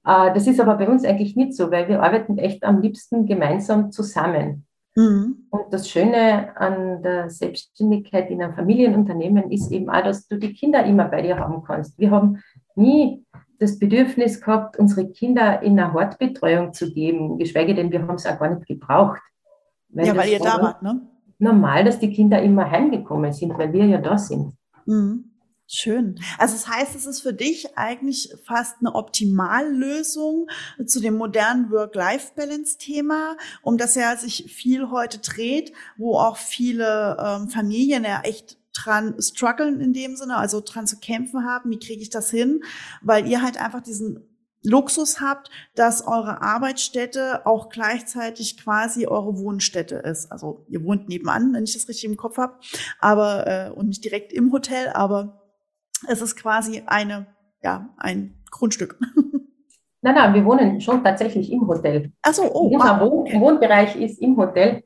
das 0.05 0.47
ist 0.47 0.61
aber 0.61 0.77
bei 0.77 0.89
uns 0.89 1.05
eigentlich 1.05 1.37
nicht 1.37 1.55
so, 1.55 1.71
weil 1.71 1.89
wir 1.89 2.03
arbeiten 2.03 2.39
echt 2.39 2.65
am 2.65 2.81
liebsten 2.81 3.27
gemeinsam 3.27 3.93
zusammen. 3.93 4.67
Mhm. 4.97 5.47
Und 5.51 5.73
das 5.73 5.89
Schöne 5.89 6.57
an 6.57 7.03
der 7.03 7.31
Selbstständigkeit 7.31 8.31
in 8.31 8.43
einem 8.43 8.55
Familienunternehmen 8.55 9.51
ist 9.51 9.71
eben 9.71 9.89
auch, 9.89 10.03
dass 10.03 10.27
du 10.27 10.37
die 10.37 10.53
Kinder 10.53 10.85
immer 10.85 11.05
bei 11.05 11.23
dir 11.23 11.39
haben 11.39 11.63
kannst. 11.63 11.99
Wir 11.99 12.11
haben 12.11 12.43
nie 12.75 13.25
das 13.59 13.79
Bedürfnis 13.79 14.41
gehabt, 14.41 14.79
unsere 14.79 15.09
Kinder 15.11 15.63
in 15.63 15.79
eine 15.79 15.93
Hortbetreuung 15.93 16.73
zu 16.73 16.93
geben, 16.93 17.39
geschweige 17.39 17.75
denn, 17.75 17.93
wir 17.93 18.03
haben 18.03 18.15
es 18.15 18.27
auch 18.27 18.39
gar 18.39 18.55
nicht 18.55 18.67
gebraucht. 18.67 19.21
Weil 19.91 20.07
ja, 20.07 20.17
weil 20.17 20.31
ihr 20.31 20.39
da 20.39 20.61
wart, 20.61 20.83
ne? 20.83 21.03
Normal, 21.39 21.85
dass 21.85 21.99
die 21.99 22.11
Kinder 22.11 22.41
immer 22.43 22.71
heimgekommen 22.71 23.33
sind, 23.33 23.57
weil 23.57 23.73
wir 23.73 23.87
ja 23.87 23.99
da 23.99 24.19
sind. 24.19 24.55
Mhm. 24.87 25.30
Schön. 25.73 26.19
Also 26.37 26.55
das 26.55 26.67
heißt, 26.67 26.97
es 26.97 27.07
ist 27.07 27.21
für 27.21 27.33
dich 27.33 27.79
eigentlich 27.79 28.35
fast 28.45 28.79
eine 28.81 28.93
Optimallösung 28.93 30.49
zu 30.85 30.99
dem 30.99 31.15
modernen 31.15 31.71
Work-Life-Balance-Thema, 31.71 33.37
um 33.63 33.79
das 33.79 33.95
ja 33.95 34.17
sich 34.17 34.53
viel 34.53 34.91
heute 34.91 35.19
dreht, 35.19 35.73
wo 35.97 36.17
auch 36.17 36.39
viele 36.39 37.17
ähm, 37.25 37.49
Familien 37.51 38.03
ja 38.03 38.21
echt 38.23 38.59
dran 38.73 39.15
strugglen 39.21 39.81
in 39.81 39.93
dem 39.93 40.17
Sinne, 40.17 40.39
also 40.39 40.61
dran 40.61 40.89
zu 40.89 40.99
kämpfen 40.99 41.45
haben, 41.45 41.71
wie 41.71 41.79
kriege 41.79 42.03
ich 42.03 42.11
das 42.11 42.33
hin, 42.33 42.65
weil 43.01 43.29
ihr 43.29 43.41
halt 43.41 43.61
einfach 43.61 43.81
diesen 43.81 44.27
Luxus 44.65 45.21
habt, 45.21 45.51
dass 45.77 46.05
eure 46.05 46.43
Arbeitsstätte 46.43 47.47
auch 47.47 47.69
gleichzeitig 47.69 48.59
quasi 48.59 49.07
eure 49.07 49.39
Wohnstätte 49.39 49.95
ist. 49.97 50.33
Also 50.33 50.67
ihr 50.69 50.83
wohnt 50.83 51.09
nebenan, 51.09 51.55
wenn 51.55 51.63
ich 51.63 51.75
das 51.75 51.89
richtig 51.89 52.11
im 52.11 52.17
Kopf 52.17 52.39
habe, 52.39 52.59
aber 52.99 53.47
äh, 53.47 53.71
und 53.71 53.87
nicht 53.87 54.05
direkt 54.05 54.33
im 54.33 54.51
Hotel, 54.51 54.89
aber 54.89 55.40
es 56.09 56.23
ist 56.23 56.37
quasi 56.37 56.83
eine, 56.87 57.27
ja, 57.63 57.91
ein 57.99 58.35
Grundstück. 58.51 58.99
Nein, 60.03 60.15
nein, 60.15 60.33
wir 60.33 60.45
wohnen 60.47 60.81
schon 60.81 61.05
tatsächlich 61.05 61.53
im 61.53 61.69
Hotel. 61.69 62.11
Ach 62.23 62.33
so, 62.33 62.45
oh. 62.45 62.71
Unser 62.75 62.99
Wohn 63.01 63.21
okay. 63.21 63.39
Wohnbereich 63.39 63.97
ist 63.97 64.19
im 64.23 64.35
Hotel. 64.35 64.83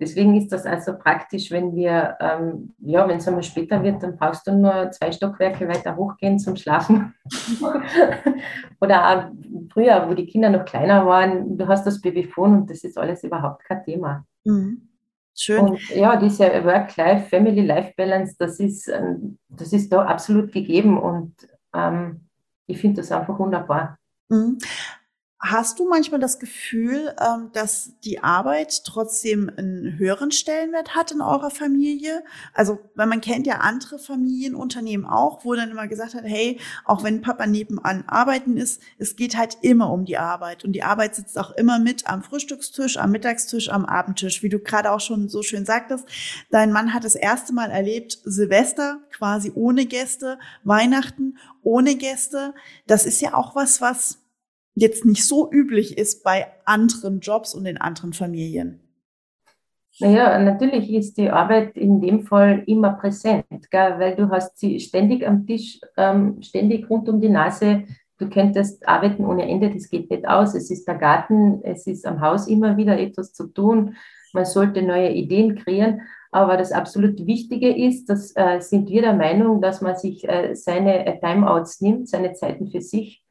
Deswegen 0.00 0.34
ist 0.34 0.50
das 0.50 0.64
also 0.64 0.96
praktisch, 0.96 1.50
wenn 1.50 1.76
wir, 1.76 2.16
ähm, 2.20 2.72
ja, 2.78 3.06
wenn 3.06 3.18
es 3.18 3.28
einmal 3.28 3.42
später 3.42 3.82
wird, 3.82 4.02
dann 4.02 4.16
brauchst 4.16 4.46
du 4.46 4.52
nur 4.52 4.90
zwei 4.92 5.12
Stockwerke 5.12 5.68
weiter 5.68 5.94
hochgehen 5.94 6.38
zum 6.38 6.56
Schlafen. 6.56 7.14
Oder 8.80 9.10
auch 9.10 9.24
früher, 9.70 10.08
wo 10.08 10.14
die 10.14 10.24
Kinder 10.24 10.48
noch 10.48 10.64
kleiner 10.64 11.04
waren, 11.04 11.58
du 11.58 11.68
hast 11.68 11.86
das 11.86 12.00
Babyphone 12.00 12.62
und 12.62 12.70
das 12.70 12.82
ist 12.82 12.96
alles 12.96 13.22
überhaupt 13.24 13.62
kein 13.64 13.84
Thema. 13.84 14.24
Mhm. 14.44 14.88
Schön. 15.34 15.60
Und 15.60 15.88
ja, 15.90 16.16
diese 16.16 16.44
Work-Life, 16.64 17.28
Family-Life-Balance, 17.28 18.36
das 18.38 18.60
ist, 18.60 18.88
ähm, 18.88 19.38
das 19.48 19.72
ist 19.72 19.92
da 19.92 20.04
absolut 20.04 20.52
gegeben 20.52 20.98
und 20.98 21.34
ähm, 21.74 22.26
ich 22.66 22.78
finde 22.78 23.00
das 23.00 23.12
einfach 23.12 23.38
wunderbar. 23.38 23.98
Mhm. 24.28 24.58
Hast 25.42 25.78
du 25.78 25.88
manchmal 25.88 26.20
das 26.20 26.38
Gefühl, 26.38 27.16
ähm, 27.18 27.48
dass 27.54 27.98
die 28.04 28.22
Arbeit 28.22 28.84
trotzdem 28.84 29.50
einen 29.56 29.96
höheren 29.96 30.32
Stellenwert 30.32 30.94
hat 30.94 31.12
in 31.12 31.22
eurer 31.22 31.48
Familie? 31.48 32.22
Also, 32.52 32.78
weil 32.94 33.06
man 33.06 33.22
kennt 33.22 33.46
ja 33.46 33.54
andere 33.60 33.98
Familienunternehmen 33.98 35.06
auch, 35.06 35.42
wo 35.42 35.54
dann 35.54 35.70
immer 35.70 35.88
gesagt 35.88 36.12
hat, 36.12 36.24
hey, 36.24 36.60
auch 36.84 37.04
wenn 37.04 37.22
Papa 37.22 37.46
nebenan 37.46 38.04
arbeiten 38.06 38.58
ist, 38.58 38.82
es 38.98 39.16
geht 39.16 39.34
halt 39.34 39.56
immer 39.62 39.90
um 39.90 40.04
die 40.04 40.18
Arbeit. 40.18 40.62
Und 40.62 40.72
die 40.72 40.82
Arbeit 40.82 41.14
sitzt 41.14 41.38
auch 41.38 41.52
immer 41.52 41.78
mit 41.78 42.06
am 42.06 42.22
Frühstückstisch, 42.22 42.98
am 42.98 43.10
Mittagstisch, 43.10 43.70
am 43.70 43.86
Abendtisch. 43.86 44.42
Wie 44.42 44.50
du 44.50 44.58
gerade 44.58 44.92
auch 44.92 45.00
schon 45.00 45.30
so 45.30 45.42
schön 45.42 45.64
sagtest, 45.64 46.06
dein 46.50 46.70
Mann 46.70 46.92
hat 46.92 47.04
das 47.04 47.14
erste 47.14 47.54
Mal 47.54 47.70
erlebt, 47.70 48.18
Silvester 48.24 48.98
quasi 49.10 49.52
ohne 49.54 49.86
Gäste, 49.86 50.38
Weihnachten 50.64 51.38
ohne 51.62 51.94
Gäste. 51.94 52.52
Das 52.86 53.06
ist 53.06 53.22
ja 53.22 53.32
auch 53.32 53.54
was, 53.54 53.80
was 53.80 54.19
jetzt 54.80 55.04
nicht 55.04 55.24
so 55.24 55.50
üblich 55.50 55.98
ist 55.98 56.24
bei 56.24 56.46
anderen 56.64 57.20
Jobs 57.20 57.54
und 57.54 57.66
in 57.66 57.76
anderen 57.76 58.12
Familien? 58.12 58.80
Naja, 59.98 60.38
natürlich 60.38 60.90
ist 60.92 61.18
die 61.18 61.28
Arbeit 61.28 61.76
in 61.76 62.00
dem 62.00 62.22
Fall 62.22 62.62
immer 62.66 62.92
präsent, 62.94 63.70
gell? 63.70 63.98
weil 63.98 64.16
du 64.16 64.30
hast 64.30 64.58
sie 64.58 64.80
ständig 64.80 65.26
am 65.26 65.46
Tisch, 65.46 65.78
ähm, 65.98 66.40
ständig 66.40 66.88
rund 66.88 67.08
um 67.08 67.20
die 67.20 67.28
Nase. 67.28 67.84
Du 68.16 68.30
könntest 68.30 68.86
arbeiten 68.88 69.26
ohne 69.26 69.46
Ende, 69.46 69.70
das 69.70 69.90
geht 69.90 70.10
nicht 70.10 70.26
aus. 70.26 70.54
Es 70.54 70.70
ist 70.70 70.88
der 70.88 70.94
Garten, 70.94 71.60
es 71.64 71.86
ist 71.86 72.06
am 72.06 72.20
Haus 72.20 72.48
immer 72.48 72.76
wieder 72.78 72.98
etwas 72.98 73.34
zu 73.34 73.48
tun. 73.48 73.96
Man 74.32 74.44
sollte 74.46 74.82
neue 74.82 75.10
Ideen 75.12 75.56
kreieren. 75.56 76.02
Aber 76.30 76.56
das 76.56 76.72
absolut 76.72 77.26
Wichtige 77.26 77.76
ist, 77.76 78.06
dass 78.06 78.34
äh, 78.36 78.60
sind 78.60 78.88
wir 78.88 79.02
der 79.02 79.14
Meinung, 79.14 79.60
dass 79.60 79.80
man 79.80 79.96
sich 79.96 80.26
äh, 80.28 80.54
seine 80.54 81.04
äh, 81.04 81.18
Timeouts 81.18 81.80
nimmt, 81.80 82.08
seine 82.08 82.34
Zeiten 82.34 82.70
für 82.70 82.80
sich 82.80 83.24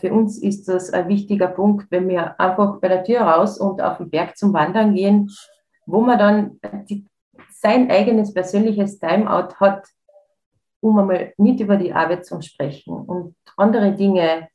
für 0.00 0.12
uns 0.12 0.38
ist 0.38 0.68
das 0.68 0.92
ein 0.92 1.08
wichtiger 1.08 1.48
Punkt, 1.48 1.90
wenn 1.90 2.08
wir 2.08 2.38
einfach 2.40 2.80
bei 2.80 2.88
der 2.88 3.04
Tür 3.04 3.20
raus 3.20 3.58
und 3.58 3.80
auf 3.80 3.98
den 3.98 4.10
Berg 4.10 4.36
zum 4.36 4.52
Wandern 4.52 4.94
gehen, 4.94 5.30
wo 5.86 6.00
man 6.00 6.18
dann 6.18 6.60
die, 6.88 7.06
sein 7.50 7.90
eigenes 7.90 8.34
persönliches 8.34 8.98
Timeout 8.98 9.54
hat, 9.56 9.86
um 10.80 10.98
einmal 10.98 11.34
nicht 11.36 11.60
über 11.60 11.76
die 11.76 11.92
Arbeit 11.92 12.26
zu 12.26 12.40
sprechen 12.42 12.94
und 12.94 13.36
andere 13.56 13.92
Dinge. 13.92 14.48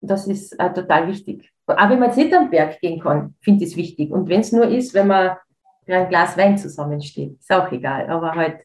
Das 0.00 0.26
ist 0.26 0.58
äh, 0.58 0.72
total 0.72 1.08
wichtig. 1.08 1.50
Aber 1.66 1.90
wenn 1.90 1.98
man 1.98 2.08
jetzt 2.08 2.16
nicht 2.16 2.34
am 2.34 2.48
Berg 2.48 2.80
gehen 2.80 3.00
kann, 3.00 3.34
finde 3.42 3.64
ich 3.64 3.70
es 3.70 3.76
wichtig. 3.76 4.10
Und 4.10 4.28
wenn 4.28 4.40
es 4.40 4.52
nur 4.52 4.66
ist, 4.66 4.94
wenn 4.94 5.08
man 5.08 5.36
für 5.84 5.94
ein 5.94 6.08
Glas 6.08 6.36
Wein 6.38 6.56
zusammensteht, 6.56 7.38
ist 7.38 7.52
auch 7.52 7.70
egal. 7.70 8.08
Aber 8.08 8.32
halt 8.32 8.64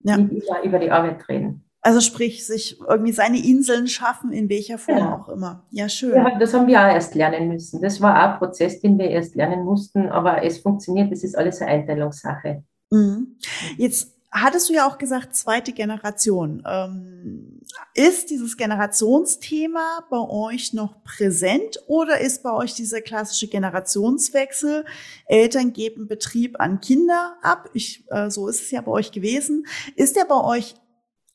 ja. 0.00 0.16
nicht 0.16 0.46
immer 0.46 0.62
über 0.62 0.78
die 0.78 0.90
Arbeit 0.90 1.26
reden. 1.28 1.67
Also 1.88 2.02
sprich, 2.02 2.46
sich 2.46 2.78
irgendwie 2.86 3.12
seine 3.12 3.42
Inseln 3.42 3.86
schaffen, 3.86 4.30
in 4.30 4.50
welcher 4.50 4.76
Form 4.76 4.98
ja. 4.98 5.16
auch 5.16 5.30
immer. 5.30 5.64
Ja, 5.70 5.88
schön. 5.88 6.14
Ja, 6.14 6.38
das 6.38 6.52
haben 6.52 6.66
wir 6.66 6.78
auch 6.78 6.92
erst 6.92 7.14
lernen 7.14 7.48
müssen. 7.48 7.80
Das 7.80 7.98
war 8.02 8.14
auch 8.14 8.32
ein 8.34 8.38
Prozess, 8.38 8.78
den 8.82 8.98
wir 8.98 9.08
erst 9.08 9.34
lernen 9.34 9.64
mussten, 9.64 10.06
aber 10.10 10.44
es 10.44 10.58
funktioniert, 10.58 11.10
das 11.10 11.24
ist 11.24 11.34
alles 11.34 11.62
eine 11.62 11.70
Einteilungssache. 11.70 12.62
Mhm. 12.90 13.38
Jetzt 13.78 14.12
hattest 14.30 14.68
du 14.68 14.74
ja 14.74 14.86
auch 14.86 14.98
gesagt, 14.98 15.34
zweite 15.34 15.72
Generation. 15.72 16.62
Ähm, 16.66 17.62
ist 17.94 18.28
dieses 18.28 18.58
Generationsthema 18.58 20.04
bei 20.10 20.20
euch 20.20 20.74
noch 20.74 21.02
präsent 21.04 21.82
oder 21.86 22.20
ist 22.20 22.42
bei 22.42 22.52
euch 22.52 22.74
dieser 22.74 23.00
klassische 23.00 23.48
Generationswechsel? 23.48 24.84
Eltern 25.24 25.72
geben 25.72 26.06
Betrieb 26.06 26.60
an 26.60 26.82
Kinder 26.82 27.38
ab. 27.40 27.70
Ich, 27.72 28.04
äh, 28.10 28.28
so 28.28 28.46
ist 28.46 28.60
es 28.60 28.70
ja 28.72 28.82
bei 28.82 28.92
euch 28.92 29.10
gewesen. 29.10 29.64
Ist 29.96 30.16
der 30.16 30.26
bei 30.26 30.44
euch 30.44 30.74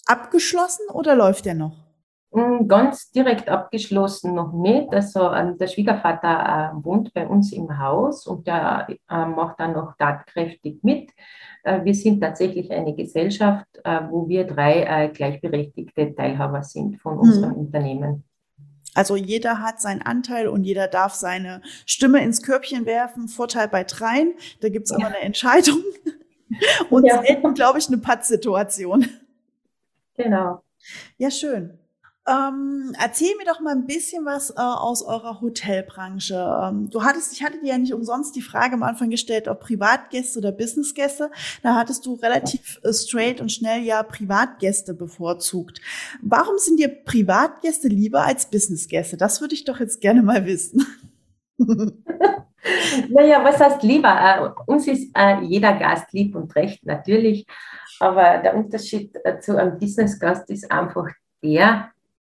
abgeschlossen 0.06 0.88
oder 0.92 1.16
läuft 1.16 1.46
der 1.46 1.56
noch? 1.56 1.84
Mm, 2.32 2.68
ganz 2.68 3.12
direkt 3.12 3.48
abgeschlossen 3.48 4.34
noch 4.34 4.54
nicht. 4.54 4.92
Also 4.92 5.32
ähm, 5.32 5.58
der 5.58 5.68
Schwiegervater 5.68 6.74
äh, 6.74 6.84
wohnt 6.84 7.14
bei 7.14 7.28
uns 7.28 7.54
im 7.54 7.78
Haus 7.78 8.26
und 8.26 8.48
der 8.48 8.88
äh, 8.90 9.26
macht 9.26 9.60
dann 9.60 9.74
noch 9.74 9.96
tatkräftig 9.98 10.80
mit. 10.84 11.12
Äh, 11.64 11.84
wir 11.84 11.94
sind 11.94 12.22
tatsächlich 12.22 12.72
eine 12.72 12.96
Gesellschaft, 12.96 13.68
äh, 13.84 14.02
wo 14.10 14.28
wir 14.28 14.46
drei 14.46 14.84
äh, 14.84 15.10
gleichberechtigte 15.10 16.16
Teilhaber 16.16 16.64
sind 16.64 17.00
von 17.02 17.20
unserem 17.20 17.52
mhm. 17.52 17.58
Unternehmen. 17.58 18.24
Also 18.96 19.16
jeder 19.16 19.62
hat 19.62 19.80
seinen 19.82 20.02
Anteil 20.02 20.48
und 20.48 20.64
jeder 20.64 20.88
darf 20.88 21.14
seine 21.14 21.62
Stimme 21.86 22.24
ins 22.24 22.42
Körbchen 22.42 22.86
werfen. 22.86 23.28
Vorteil 23.28 23.68
bei 23.68 23.84
dreien, 23.84 24.34
da 24.62 24.70
gibt 24.70 24.86
es 24.86 24.92
ja. 24.92 24.98
aber 24.98 25.08
eine 25.08 25.20
Entscheidung. 25.20 25.84
Und 26.92 27.08
ja. 27.08 27.24
selten, 27.24 27.56
glaube 27.56 27.80
ich, 27.80 27.88
eine 27.88 27.98
Pattsituation. 27.98 29.08
Genau. 30.16 30.64
Ja, 31.18 31.32
schön. 31.32 31.78
Ähm, 32.26 32.96
erzähl 32.98 33.36
mir 33.38 33.44
doch 33.44 33.60
mal 33.60 33.76
ein 33.76 33.86
bisschen 33.86 34.24
was 34.24 34.52
äh, 34.52 34.54
aus 34.58 35.04
eurer 35.04 35.42
Hotelbranche. 35.42 36.36
Ähm, 36.64 36.90
du 36.90 37.04
hattest, 37.04 37.34
ich 37.34 37.44
hatte 37.44 37.60
dir 37.60 37.72
ja 37.72 37.78
nicht 37.78 37.94
umsonst 37.94 38.34
die 38.38 38.42
Frage 38.42 38.76
am 38.76 38.84
Anfang 38.84 39.10
gestellt, 39.10 39.50
ob 39.50 39.60
Privatgäste 39.60 40.40
oder 40.40 40.54
Businessgäste. 40.54 41.32
Da 41.64 41.76
hattest 41.76 42.06
du 42.06 42.14
relativ 42.16 42.80
äh, 42.84 42.94
straight 42.94 43.42
und 43.42 43.52
schnell 43.52 43.82
ja 43.82 44.04
Privatgäste 44.04 44.94
bevorzugt. 44.94 45.82
Warum 46.22 46.58
sind 46.60 46.80
dir 46.80 46.88
Privatgäste 46.88 47.90
lieber 47.90 48.24
als 48.24 48.50
Businessgäste? 48.50 49.18
Das 49.18 49.42
würde 49.42 49.56
ich 49.56 49.66
doch 49.66 49.82
jetzt 49.82 50.00
gerne 50.00 50.22
mal 50.22 50.46
wissen. 50.46 50.86
naja, 53.10 53.44
was 53.44 53.60
heißt 53.60 53.84
lieber? 53.84 54.08
Äh, 54.08 54.72
uns 54.72 54.88
ist 54.88 55.12
äh, 55.14 55.42
jeder 55.42 55.74
Gast 55.74 56.14
lieb 56.14 56.36
und 56.36 56.56
recht, 56.56 56.86
natürlich. 56.86 57.46
Aber 58.00 58.38
der 58.38 58.56
Unterschied 58.56 59.16
äh, 59.24 59.40
zu 59.40 59.58
einem 59.58 59.78
Business-Gast 59.78 60.50
ist 60.50 60.72
einfach 60.72 61.08
der, 61.44 61.92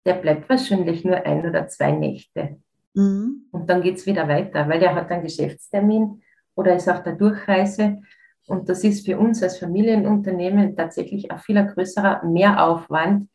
der 0.06 0.14
bleibt 0.14 0.50
wahrscheinlich 0.50 1.04
nur 1.04 1.18
ein 1.18 1.48
oder 1.48 1.68
zwei 1.68 1.92
Nächte. 1.92 2.58
Mhm. 2.94 3.48
Und 3.52 3.70
dann 3.70 3.82
geht 3.82 3.98
es 3.98 4.06
wieder 4.06 4.28
weiter, 4.28 4.68
weil 4.68 4.80
der 4.80 4.96
hat 4.96 5.12
einen 5.12 5.24
Geschäftstermin 5.24 6.22
oder 6.56 6.76
ist 6.76 6.90
auf 6.90 7.04
der 7.04 7.14
Durchreise. 7.14 8.02
Und 8.48 8.70
das 8.70 8.84
ist 8.84 9.06
für 9.06 9.18
uns 9.18 9.44
als 9.44 9.60
Familienunternehmen 9.60 10.76
tatsächlich 10.76 11.30
ein 11.32 11.38
viel 11.38 11.64
größerer 11.66 12.24
Mehraufwand, 12.26 13.30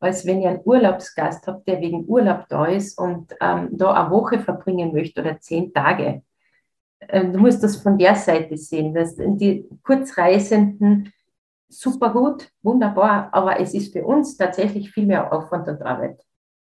als 0.00 0.26
wenn 0.26 0.42
ihr 0.42 0.50
einen 0.50 0.60
Urlaubsgast 0.64 1.46
habt, 1.46 1.66
der 1.66 1.80
wegen 1.80 2.04
Urlaub 2.06 2.46
da 2.48 2.66
ist 2.66 2.98
und 2.98 3.34
ähm, 3.40 3.68
da 3.72 3.94
eine 3.94 4.10
Woche 4.10 4.38
verbringen 4.40 4.92
möchte 4.92 5.20
oder 5.20 5.40
zehn 5.40 5.72
Tage. 5.72 6.22
Ähm, 7.08 7.32
du 7.32 7.38
musst 7.38 7.62
das 7.62 7.76
von 7.76 7.96
der 7.96 8.14
Seite 8.16 8.56
sehen, 8.56 8.92
dass 8.92 9.16
die 9.16 9.66
Kurzreisenden 9.82 11.12
super 11.68 12.12
gut, 12.12 12.50
wunderbar, 12.62 13.28
aber 13.32 13.60
es 13.60 13.74
ist 13.74 13.92
für 13.92 14.04
uns 14.04 14.36
tatsächlich 14.36 14.90
viel 14.90 15.06
mehr 15.06 15.32
Aufwand 15.32 15.68
und 15.68 15.82
Arbeit. 15.82 16.20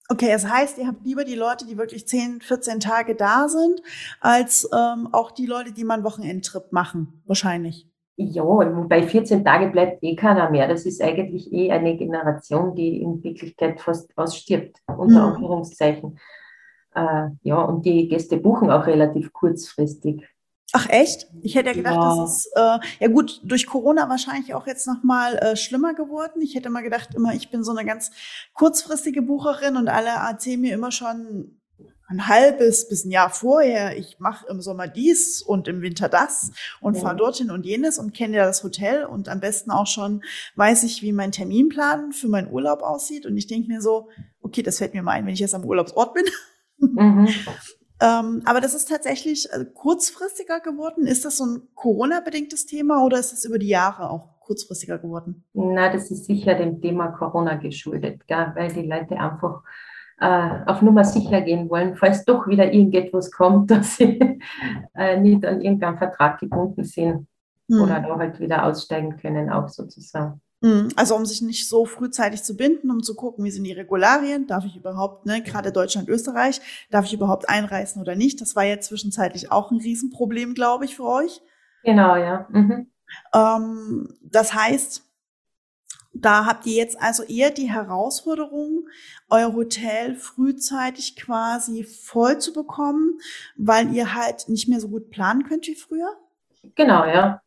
Okay, 0.09 0.29
das 0.31 0.47
heißt, 0.47 0.77
ihr 0.77 0.87
habt 0.87 1.05
lieber 1.05 1.23
die 1.23 1.35
Leute, 1.35 1.65
die 1.65 1.77
wirklich 1.77 2.07
10, 2.07 2.41
14 2.41 2.79
Tage 2.79 3.15
da 3.15 3.47
sind, 3.47 3.81
als 4.19 4.69
ähm, 4.73 5.09
auch 5.11 5.31
die 5.31 5.45
Leute, 5.45 5.71
die 5.71 5.85
mal 5.85 5.95
einen 5.95 6.03
Wochenendtrip 6.03 6.71
machen, 6.71 7.23
wahrscheinlich. 7.25 7.87
Ja, 8.15 8.43
wobei 8.43 9.01
14 9.01 9.43
Tage 9.43 9.67
bleibt 9.71 10.03
eh 10.03 10.15
keiner 10.15 10.49
mehr. 10.49 10.67
Das 10.67 10.85
ist 10.85 11.01
eigentlich 11.01 11.51
eh 11.51 11.71
eine 11.71 11.97
Generation, 11.97 12.75
die 12.75 13.01
in 13.01 13.23
Wirklichkeit 13.23 13.81
fast 13.81 14.15
ausstirbt, 14.15 14.77
unter 14.85 15.27
mhm. 15.27 15.33
Anführungszeichen. 15.33 16.19
Äh, 16.93 17.29
ja, 17.41 17.61
und 17.61 17.85
die 17.85 18.07
Gäste 18.07 18.37
buchen 18.37 18.69
auch 18.69 18.85
relativ 18.85 19.33
kurzfristig. 19.33 20.27
Ach 20.75 20.89
echt? 20.89 21.27
Ich 21.43 21.53
hätte 21.53 21.69
ja 21.69 21.75
gedacht, 21.75 21.95
ja. 21.95 22.15
das 22.15 22.37
ist 22.37 22.51
äh, 22.55 22.79
ja 22.99 23.07
gut 23.07 23.41
durch 23.43 23.67
Corona 23.67 24.09
wahrscheinlich 24.09 24.55
auch 24.55 24.65
jetzt 24.65 24.87
noch 24.87 25.03
mal 25.03 25.35
äh, 25.35 25.55
schlimmer 25.55 25.93
geworden. 25.93 26.41
Ich 26.41 26.55
hätte 26.55 26.71
mal 26.71 26.81
gedacht, 26.81 27.13
immer 27.13 27.35
ich 27.35 27.51
bin 27.51 27.63
so 27.63 27.71
eine 27.71 27.85
ganz 27.85 28.09
kurzfristige 28.55 29.21
Bucherin 29.21 29.77
und 29.77 29.87
alle 29.87 30.09
erzählen 30.09 30.59
mir 30.59 30.73
immer 30.73 30.91
schon 30.91 31.59
ein 32.07 32.27
halbes 32.27 32.89
bis 32.89 33.05
ein 33.05 33.11
Jahr 33.11 33.29
vorher. 33.29 33.99
Ich 33.99 34.17
mache 34.17 34.47
im 34.49 34.61
Sommer 34.61 34.87
dies 34.87 35.43
und 35.43 35.67
im 35.67 35.83
Winter 35.83 36.09
das 36.09 36.51
und 36.81 36.95
ja. 36.95 37.01
fahre 37.01 37.17
dorthin 37.17 37.51
und 37.51 37.67
jenes 37.67 37.99
und 37.99 38.15
kenne 38.15 38.37
ja 38.37 38.45
das 38.45 38.63
Hotel 38.63 39.05
und 39.05 39.29
am 39.29 39.39
besten 39.39 39.69
auch 39.69 39.87
schon 39.87 40.23
weiß 40.55 40.85
ich, 40.85 41.03
wie 41.03 41.13
mein 41.13 41.31
Terminplan 41.31 42.13
für 42.13 42.29
meinen 42.29 42.51
Urlaub 42.51 42.81
aussieht. 42.81 43.27
Und 43.27 43.37
ich 43.37 43.45
denke 43.45 43.67
mir 43.67 43.79
so, 43.79 44.09
okay, 44.41 44.63
das 44.63 44.79
fällt 44.79 44.95
mir 44.95 45.03
mal 45.03 45.11
ein, 45.11 45.27
wenn 45.27 45.33
ich 45.33 45.39
jetzt 45.39 45.53
am 45.53 45.65
Urlaubsort 45.65 46.15
bin. 46.15 46.25
Mhm. 46.79 47.27
Ähm, 48.03 48.41
aber 48.43 48.59
das 48.59 48.73
ist 48.73 48.89
tatsächlich 48.89 49.47
äh, 49.53 49.63
kurzfristiger 49.63 50.59
geworden. 50.59 51.07
Ist 51.07 51.23
das 51.23 51.37
so 51.37 51.45
ein 51.45 51.61
Corona-bedingtes 51.73 52.65
Thema 52.65 53.01
oder 53.05 53.17
ist 53.17 53.31
das 53.31 53.45
über 53.45 53.57
die 53.57 53.69
Jahre 53.69 54.09
auch 54.09 54.41
kurzfristiger 54.41 54.97
geworden? 54.97 55.45
Na, 55.53 55.91
das 55.91 56.11
ist 56.11 56.25
sicher 56.25 56.55
dem 56.55 56.81
Thema 56.81 57.07
Corona 57.07 57.55
geschuldet, 57.55 58.27
gell? 58.27 58.51
weil 58.55 58.73
die 58.73 58.85
Leute 58.85 59.17
einfach 59.17 59.63
äh, 60.19 60.49
auf 60.65 60.81
Nummer 60.81 61.05
sicher 61.05 61.39
gehen 61.41 61.69
wollen, 61.69 61.95
falls 61.95 62.25
doch 62.25 62.45
wieder 62.45 62.73
irgendetwas 62.73 63.31
kommt, 63.31 63.71
dass 63.71 63.95
sie 63.95 64.19
äh, 64.95 65.17
nicht 65.17 65.45
an 65.45 65.61
irgendeinem 65.61 65.97
Vertrag 65.97 66.41
gebunden 66.41 66.83
sind 66.83 67.27
hm. 67.69 67.81
oder 67.81 68.01
da 68.01 68.17
halt 68.17 68.37
wieder 68.41 68.65
aussteigen 68.65 69.15
können, 69.15 69.49
auch 69.49 69.69
sozusagen. 69.69 70.41
Mhm. 70.63 70.87
Also 70.95 71.15
um 71.15 71.25
sich 71.25 71.41
nicht 71.41 71.67
so 71.67 71.85
frühzeitig 71.85 72.41
zu 72.43 72.55
binden, 72.55 72.89
um 72.89 73.03
zu 73.03 73.15
gucken, 73.15 73.43
wie 73.43 73.51
sind 73.51 73.65
die 73.65 73.73
Regularien, 73.73 74.47
darf 74.47 74.65
ich 74.65 74.77
überhaupt, 74.77 75.25
ne, 75.25 75.43
gerade 75.43 75.73
Deutschland, 75.73 76.07
Österreich, 76.07 76.61
darf 76.89 77.05
ich 77.05 77.13
überhaupt 77.13 77.49
einreisen 77.49 78.01
oder 78.01 78.15
nicht? 78.15 78.39
Das 78.39 78.55
war 78.55 78.63
ja 78.63 78.79
zwischenzeitlich 78.79 79.51
auch 79.51 79.71
ein 79.71 79.77
Riesenproblem, 79.77 80.53
glaube 80.53 80.85
ich, 80.85 80.95
für 80.95 81.03
euch. 81.03 81.41
Genau, 81.83 82.15
ja. 82.15 82.47
Mhm. 82.49 82.87
Ähm, 83.35 84.17
das 84.21 84.53
heißt, 84.53 85.03
da 86.13 86.45
habt 86.45 86.65
ihr 86.65 86.75
jetzt 86.75 87.01
also 87.01 87.23
eher 87.23 87.49
die 87.49 87.69
Herausforderung, 87.69 88.87
euer 89.29 89.53
Hotel 89.53 90.15
frühzeitig 90.15 91.17
quasi 91.17 91.83
voll 91.83 92.37
zu 92.37 92.53
bekommen, 92.53 93.19
weil 93.57 93.93
ihr 93.93 94.13
halt 94.13 94.47
nicht 94.47 94.69
mehr 94.69 94.79
so 94.79 94.87
gut 94.87 95.09
planen 95.09 95.43
könnt 95.43 95.67
wie 95.67 95.75
früher? 95.75 96.15
Genau, 96.75 97.03
ja. 97.03 97.41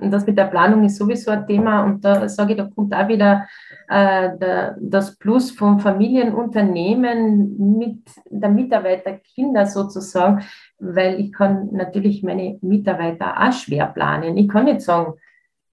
Und 0.00 0.10
das 0.10 0.26
mit 0.26 0.38
der 0.38 0.46
Planung 0.46 0.84
ist 0.84 0.96
sowieso 0.96 1.30
ein 1.30 1.46
Thema. 1.46 1.84
Und 1.84 2.04
da 2.04 2.28
sage 2.28 2.52
ich, 2.52 2.58
da 2.58 2.68
kommt 2.74 2.94
auch 2.94 3.08
wieder 3.08 3.46
äh, 3.88 4.36
der, 4.38 4.76
das 4.80 5.16
Plus 5.16 5.50
vom 5.50 5.80
Familienunternehmen 5.80 7.78
mit 7.78 8.02
der 8.30 8.50
Mitarbeiterkinder 8.50 9.66
sozusagen, 9.66 10.44
weil 10.78 11.20
ich 11.20 11.32
kann 11.32 11.68
natürlich 11.72 12.22
meine 12.22 12.58
Mitarbeiter 12.62 13.34
auch 13.40 13.52
schwer 13.52 13.86
planen. 13.86 14.36
Ich 14.36 14.48
kann 14.48 14.64
nicht 14.64 14.80
sagen, 14.80 15.14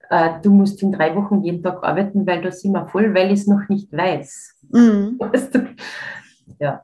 äh, 0.09 0.39
du 0.41 0.51
musst 0.51 0.81
in 0.81 0.91
drei 0.91 1.15
Wochen 1.15 1.43
jeden 1.43 1.63
Tag 1.63 1.83
arbeiten, 1.83 2.25
weil 2.25 2.41
da 2.41 2.51
sind 2.51 2.73
wir 2.73 2.87
voll, 2.87 3.13
weil 3.13 3.27
ich 3.27 3.41
es 3.41 3.47
noch 3.47 3.67
nicht 3.69 3.91
weiß. 3.91 4.61
Mhm. 4.71 5.19
ja. 6.59 6.83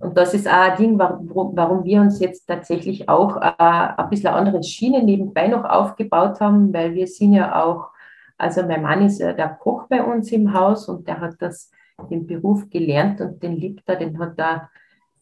Und 0.00 0.16
das 0.16 0.34
ist 0.34 0.48
auch 0.48 0.52
ein 0.52 0.76
Ding, 0.76 0.98
warum, 0.98 1.84
wir 1.84 2.00
uns 2.00 2.18
jetzt 2.20 2.46
tatsächlich 2.46 3.08
auch 3.08 3.36
äh, 3.36 3.52
ein 3.58 4.10
bisschen 4.10 4.30
andere 4.30 4.62
Schiene 4.62 5.02
nebenbei 5.02 5.48
noch 5.48 5.64
aufgebaut 5.64 6.40
haben, 6.40 6.72
weil 6.72 6.94
wir 6.94 7.06
sind 7.06 7.32
ja 7.32 7.62
auch, 7.64 7.90
also 8.36 8.62
mein 8.62 8.82
Mann 8.82 9.06
ist 9.06 9.20
ja 9.20 9.32
der 9.32 9.48
Koch 9.48 9.86
bei 9.88 10.02
uns 10.02 10.32
im 10.32 10.52
Haus 10.52 10.88
und 10.88 11.06
der 11.06 11.20
hat 11.20 11.36
das, 11.38 11.70
den 12.10 12.26
Beruf 12.26 12.68
gelernt 12.70 13.20
und 13.20 13.42
den 13.42 13.52
liebt 13.56 13.88
er, 13.88 13.96
den 13.96 14.18
hat 14.18 14.38
er 14.38 14.68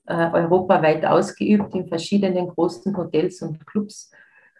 äh, 0.06 0.30
europaweit 0.32 1.04
ausgeübt 1.04 1.74
in 1.74 1.86
verschiedenen 1.86 2.48
großen 2.48 2.96
Hotels 2.96 3.42
und 3.42 3.66
Clubs. 3.66 4.10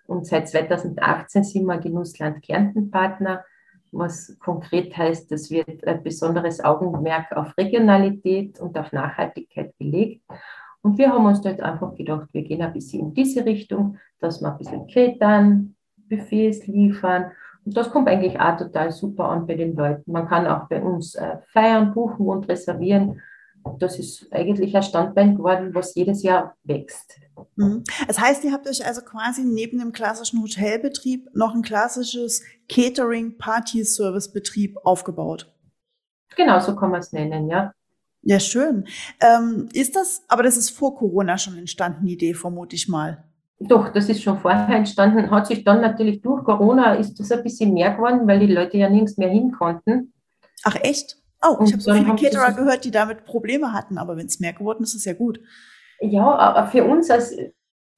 Und 0.07 0.27
seit 0.27 0.49
2018 0.49 1.45
sind 1.45 1.65
wir 1.65 1.79
Genussland 1.79 2.43
Kärnten 2.43 2.91
Partner 2.91 3.45
was 3.93 4.37
konkret 4.39 4.97
heißt, 4.97 5.31
es 5.33 5.51
wird 5.51 5.87
ein 5.87 6.03
besonderes 6.03 6.63
Augenmerk 6.65 7.31
auf 7.37 7.57
Regionalität 7.57 8.59
und 8.59 8.77
auf 8.79 8.91
Nachhaltigkeit 8.93 9.75
gelegt. 9.79 10.23
Und 10.81 10.99
wir 10.99 11.13
haben 11.13 11.27
uns 11.27 11.41
dort 11.43 11.61
einfach 11.61 11.95
gedacht, 11.95 12.29
wir 12.33 12.43
gehen 12.43 12.63
ein 12.63 12.73
bisschen 12.73 13.01
in 13.01 13.15
diese 13.15 13.45
Richtung, 13.45 13.99
dass 14.19 14.41
wir 14.41 14.51
ein 14.51 14.59
bisschen 14.59 14.87
catern, 14.89 15.77
Buffets 15.97 16.67
liefern. 16.67 17.31
Und 17.65 17.77
das 17.77 17.91
kommt 17.91 18.09
eigentlich 18.09 18.41
auch 18.41 18.57
total 18.57 18.91
super 18.91 19.29
an 19.29 19.47
bei 19.47 19.55
den 19.55 19.77
Leuten. 19.77 20.11
Man 20.11 20.27
kann 20.27 20.47
auch 20.47 20.69
bei 20.69 20.83
uns 20.83 21.15
äh, 21.15 21.37
feiern, 21.53 21.95
buchen 21.95 22.27
und 22.27 22.49
reservieren 22.49 23.21
das 23.79 23.99
ist 23.99 24.31
eigentlich 24.33 24.77
ein 24.77 24.83
Standbein 24.83 25.37
geworden, 25.37 25.75
was 25.75 25.95
jedes 25.95 26.23
Jahr 26.23 26.55
wächst. 26.65 27.19
Mhm. 27.57 27.85
Das 28.07 28.21
heißt, 28.21 28.45
ihr 28.45 28.53
habt 28.53 28.69
euch 28.69 28.87
also 28.87 29.01
quasi 29.03 29.43
neben 29.45 29.79
dem 29.79 29.93
klassischen 29.93 30.43
Hotelbetrieb 30.43 31.31
noch 31.35 31.55
ein 31.55 31.63
klassisches 31.63 32.43
Catering-Party-Service-Betrieb 32.69 34.77
aufgebaut. 34.85 35.51
Genau, 36.37 36.61
so 36.61 36.77
kann 36.77 36.91
man 36.91 37.01
es 37.01 37.13
nennen, 37.13 37.49
ja. 37.49 37.73
Ja, 38.23 38.39
schön. 38.39 38.87
Ähm, 39.21 39.69
ist 39.73 39.97
das, 39.97 40.23
aber 40.29 40.45
das 40.45 40.57
ist 40.57 40.71
vor 40.71 40.97
Corona 40.97 41.37
schon 41.39 41.59
entstanden, 41.59 42.07
die 42.07 42.15
Idee, 42.15 42.35
vermute 42.35 42.77
ich 42.77 42.89
mal. 42.89 43.25
Doch, 43.59 43.93
das 43.93 44.09
ist 44.09 44.23
schon 44.23 44.39
vorher 44.39 44.77
entstanden. 44.77 45.31
Hat 45.31 45.47
sich 45.47 45.65
dann 45.65 45.81
natürlich 45.81 46.21
durch 46.21 46.45
Corona 46.45 46.95
ist 46.95 47.19
das 47.19 47.33
ein 47.33 47.43
bisschen 47.43 47.75
mehr 47.75 47.95
geworden, 47.95 48.27
weil 48.27 48.41
die 48.41 48.53
Leute 48.53 48.77
ja 48.77 48.89
nirgends 48.89 49.17
mehr 49.17 49.29
hin 49.29 49.53
konnten. 49.53 50.13
Ach 50.65 50.77
echt? 50.83 51.22
Oh, 51.45 51.59
ich 51.65 51.73
habe 51.73 51.83
so 51.83 51.93
viele 51.93 52.15
Caterer 52.15 52.53
gehört, 52.53 52.85
die 52.85 52.91
damit 52.91 53.25
Probleme 53.25 53.73
hatten, 53.73 53.99
aber 53.99 54.17
wenn 54.17 54.27
es 54.27 54.41
mehr 54.41 54.53
geworden 54.53 54.85
ist, 54.85 54.91
ist 54.91 55.01
es 55.01 55.05
ja 55.05 55.15
gut. 55.15 55.41
Ja, 56.01 56.35
aber 56.35 56.69
für 56.69 56.85
uns 56.85 57.11
als 57.11 57.37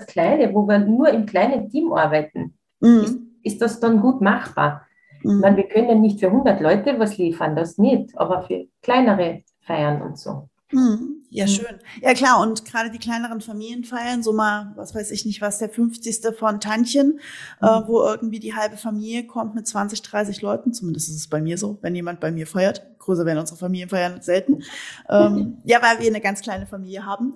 Kleine, 0.07 0.52
wo 0.54 0.66
wir 0.66 0.78
nur 0.78 1.09
im 1.09 1.26
kleinen 1.26 1.68
Team 1.68 1.92
arbeiten, 1.92 2.59
mhm. 2.80 3.00
ist, 3.02 3.18
ist, 3.42 3.62
das 3.62 3.80
dann 3.80 4.00
gut 4.00 4.20
machbar. 4.20 4.87
Mhm. 5.22 5.40
Meine, 5.40 5.57
wir 5.59 5.68
können 5.68 6.00
nicht 6.00 6.20
für 6.20 6.26
100 6.26 6.61
Leute 6.61 6.98
was 6.98 7.16
liefern, 7.16 7.54
das 7.54 7.78
nicht, 7.78 8.16
aber 8.18 8.42
für 8.42 8.66
kleinere 8.83 9.42
Feiern 9.61 10.02
und 10.02 10.18
so. 10.18 10.48
Mhm. 10.72 11.24
Ja, 11.35 11.47
mhm. 11.47 11.49
schön. 11.49 11.79
Ja, 12.01 12.14
klar. 12.14 12.40
Und 12.40 12.64
gerade 12.64 12.90
die 12.90 13.01
kleineren 13.01 13.40
Familienfeiern, 13.40 14.23
so 14.23 14.33
mal, 14.33 14.73
was 14.77 14.94
weiß 14.94 15.11
ich 15.11 15.27
nicht, 15.27 15.40
was 15.40 15.59
der 15.59 15.68
50. 15.68 16.20
von 16.38 16.61
Tantchen, 16.61 17.18
äh, 17.61 17.66
mhm. 17.66 17.83
äh, 17.83 17.88
wo 17.88 18.03
irgendwie 18.03 18.38
die 18.38 18.55
halbe 18.55 18.77
Familie 18.77 19.27
kommt 19.27 19.57
mit 19.57 19.66
20, 19.66 20.01
30 20.03 20.42
Leuten. 20.42 20.73
Zumindest 20.73 21.09
ist 21.09 21.16
es 21.16 21.27
bei 21.27 21.40
mir 21.40 21.59
so, 21.59 21.77
wenn 21.83 21.97
jemand 21.97 22.20
bei 22.20 22.31
mir 22.31 22.47
feiert. 22.47 22.87
Größer 23.01 23.27
werden 23.27 23.40
unsere 23.40 23.59
Familienfeiern 23.59 24.23
selten. 24.23 24.62
Ähm, 25.11 25.59
ja, 25.64 25.83
weil 25.83 25.99
wir 25.99 26.07
eine 26.07 26.20
ganz 26.20 26.40
kleine 26.40 26.66
Familie 26.68 27.05
haben. 27.05 27.35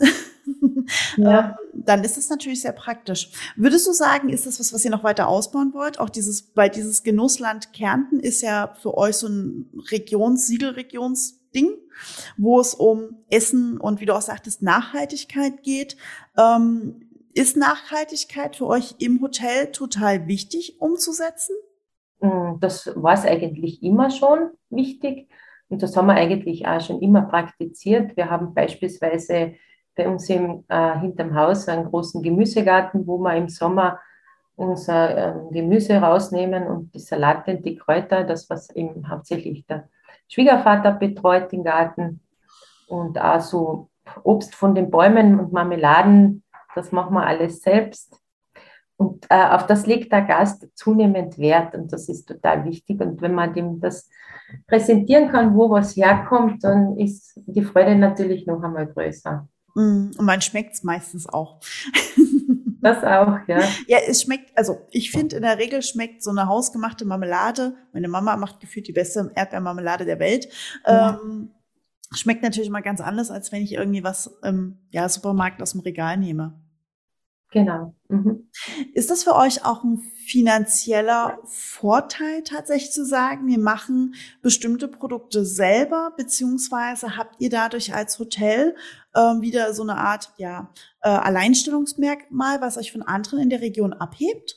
ja. 1.17 1.41
ähm, 1.41 1.55
dann 1.75 2.05
ist 2.05 2.17
das 2.17 2.31
natürlich 2.31 2.63
sehr 2.63 2.73
praktisch. 2.73 3.31
Würdest 3.57 3.85
du 3.89 3.93
sagen, 3.93 4.29
ist 4.29 4.47
das 4.47 4.61
was, 4.61 4.73
was 4.73 4.85
ihr 4.85 4.93
noch 4.93 5.03
weiter 5.03 5.27
ausbauen 5.27 5.75
wollt? 5.75 5.99
Auch 5.99 6.09
dieses, 6.09 6.53
weil 6.55 6.71
dieses 6.71 7.03
Genussland 7.03 7.73
Kärnten 7.73 8.21
ist 8.21 8.43
ja 8.43 8.75
für 8.81 8.97
euch 8.97 9.17
so 9.17 9.27
ein 9.27 9.69
Regions-, 9.91 10.49
Siegelregions-Ding 11.53 11.79
wo 12.37 12.61
es 12.61 12.75
um 12.75 13.17
Essen 13.31 13.79
und 13.79 14.01
wie 14.01 14.07
du 14.07 14.15
auch 14.15 14.21
sagtest, 14.21 14.63
Nachhaltigkeit 14.63 15.63
geht. 15.63 15.97
Ähm, 16.37 17.09
ist 17.35 17.57
Nachhaltigkeit 17.57 18.57
für 18.57 18.67
euch 18.67 18.97
im 18.99 19.21
Hotel 19.21 19.71
total 19.73 20.27
wichtig 20.27 20.81
umzusetzen? 20.81 21.55
Mm, 22.21 22.59
das 22.61 22.91
war 22.95 23.15
es 23.15 23.25
eigentlich 23.25 23.83
immer 23.83 24.11
schon 24.11 24.51
wichtig 24.71 25.29
und 25.69 25.83
das 25.83 25.97
haben 25.97 26.07
wir 26.07 26.15
eigentlich 26.15 26.67
auch 26.67 26.81
schon 26.81 27.01
immer 27.01 27.23
praktiziert. 27.23 28.17
Wir 28.17 28.31
haben 28.31 28.55
beispielsweise 28.55 29.55
bei 29.95 30.09
uns 30.09 30.29
im, 30.31 30.65
äh, 30.69 30.99
hinterm 31.01 31.35
Haus 31.35 31.69
einen 31.69 31.87
großen 31.87 32.23
Gemüsegarten, 32.23 33.07
wo 33.07 33.19
wir 33.19 33.35
im 33.35 33.49
Sommer 33.49 33.99
unser 34.57 35.17
äh, 35.17 35.35
Gemüse 35.53 35.97
rausnehmen 35.97 36.67
und 36.67 36.95
die 36.95 37.01
Salate 37.01 37.53
und 37.57 37.65
die 37.65 37.77
Kräuter, 37.77 38.25
das 38.25 38.49
was 38.51 38.71
eben 38.71 39.09
hauptsächlich 39.09 39.67
der 39.67 39.89
Schwiegervater 40.29 40.93
betreut 40.93 41.51
den 41.53 41.65
Garten 41.65 42.21
und 42.87 43.19
auch 43.19 43.41
so 43.41 43.89
Obst 44.23 44.55
von 44.55 44.75
den 44.75 44.91
Bäumen 44.91 45.39
und 45.39 45.53
Marmeladen, 45.53 46.43
das 46.75 46.93
machen 46.93 47.15
wir 47.15 47.27
alles 47.27 47.63
selbst. 47.63 48.21
Und 48.97 49.27
äh, 49.31 49.49
auf 49.51 49.67
das 49.67 49.87
legt 49.87 50.13
der 50.13 50.23
Gast 50.23 50.67
zunehmend 50.75 51.39
Wert 51.39 51.75
und 51.75 51.93
das 51.93 52.09
ist 52.09 52.27
total 52.27 52.65
wichtig. 52.65 53.01
Und 53.01 53.21
wenn 53.21 53.35
man 53.35 53.55
dem 53.55 53.81
das 53.81 54.09
präsentieren 54.67 55.31
kann, 55.31 55.55
wo 55.55 55.71
was 55.71 55.97
herkommt, 55.97 56.65
dann 56.65 56.97
ist 56.97 57.41
die 57.47 57.63
Freude 57.63 57.95
natürlich 57.95 58.47
noch 58.47 58.63
einmal 58.63 58.87
größer. 58.87 59.47
Mm, 59.75 60.11
und 60.19 60.25
man 60.25 60.41
schmeckt 60.41 60.75
es 60.75 60.83
meistens 60.83 61.29
auch. 61.29 61.61
Das 62.81 63.03
auch, 63.03 63.39
ja. 63.49 63.61
Ja, 63.87 63.99
es 64.07 64.23
schmeckt, 64.23 64.57
also 64.57 64.87
ich 64.91 65.11
finde 65.11 65.37
in 65.37 65.43
der 65.43 65.59
Regel 65.59 65.83
schmeckt 65.83 66.23
so 66.23 66.31
eine 66.31 66.47
hausgemachte 66.47 67.05
Marmelade. 67.05 67.75
Meine 67.93 68.09
Mama 68.09 68.37
macht 68.37 68.61
gefühlt 68.61 68.87
die 68.87 68.93
beste 68.93 69.33
Erdbeermarmelade 69.35 70.05
der 70.05 70.21
Welt. 70.21 70.49
Ja. 70.87 71.19
Ähm, 71.21 71.51
schmeckt 72.15 72.43
natürlich 72.43 72.71
mal 72.71 72.83
ganz 72.83 73.01
anders, 73.01 73.31
als 73.31 73.53
wenn 73.53 73.63
ich 73.63 73.73
irgendwie 73.73 74.05
was 74.05 74.39
im 74.43 74.79
ja, 74.91 75.09
Supermarkt 75.09 75.61
aus 75.61 75.73
dem 75.73 75.81
Regal 75.81 76.17
nehme. 76.17 76.55
Genau. 77.51 77.95
Mhm. 78.09 78.51
Ist 78.93 79.11
das 79.11 79.25
für 79.25 79.35
euch 79.35 79.65
auch 79.65 79.83
ein 79.83 79.99
finanzieller 80.27 81.39
Vorteil 81.45 82.43
tatsächlich 82.43 82.93
zu 82.93 83.07
sagen, 83.07 83.47
wir 83.47 83.59
machen 83.59 84.15
bestimmte 84.43 84.87
Produkte 84.87 85.47
selber, 85.47 86.13
beziehungsweise 86.17 87.17
habt 87.17 87.37
ihr 87.39 87.49
dadurch 87.49 87.95
als 87.95 88.19
Hotel 88.19 88.77
äh, 89.15 89.21
wieder 89.41 89.73
so 89.73 89.83
eine 89.83 89.97
Art 89.97 90.31
ja, 90.37 90.71
äh, 91.01 91.09
Alleinstellungsmerkmal, 91.09 92.61
was 92.61 92.77
euch 92.77 92.93
von 92.93 93.03
anderen 93.03 93.41
in 93.41 93.51
der 93.51 93.63
Region 93.63 93.95
abhebt? 93.95 94.57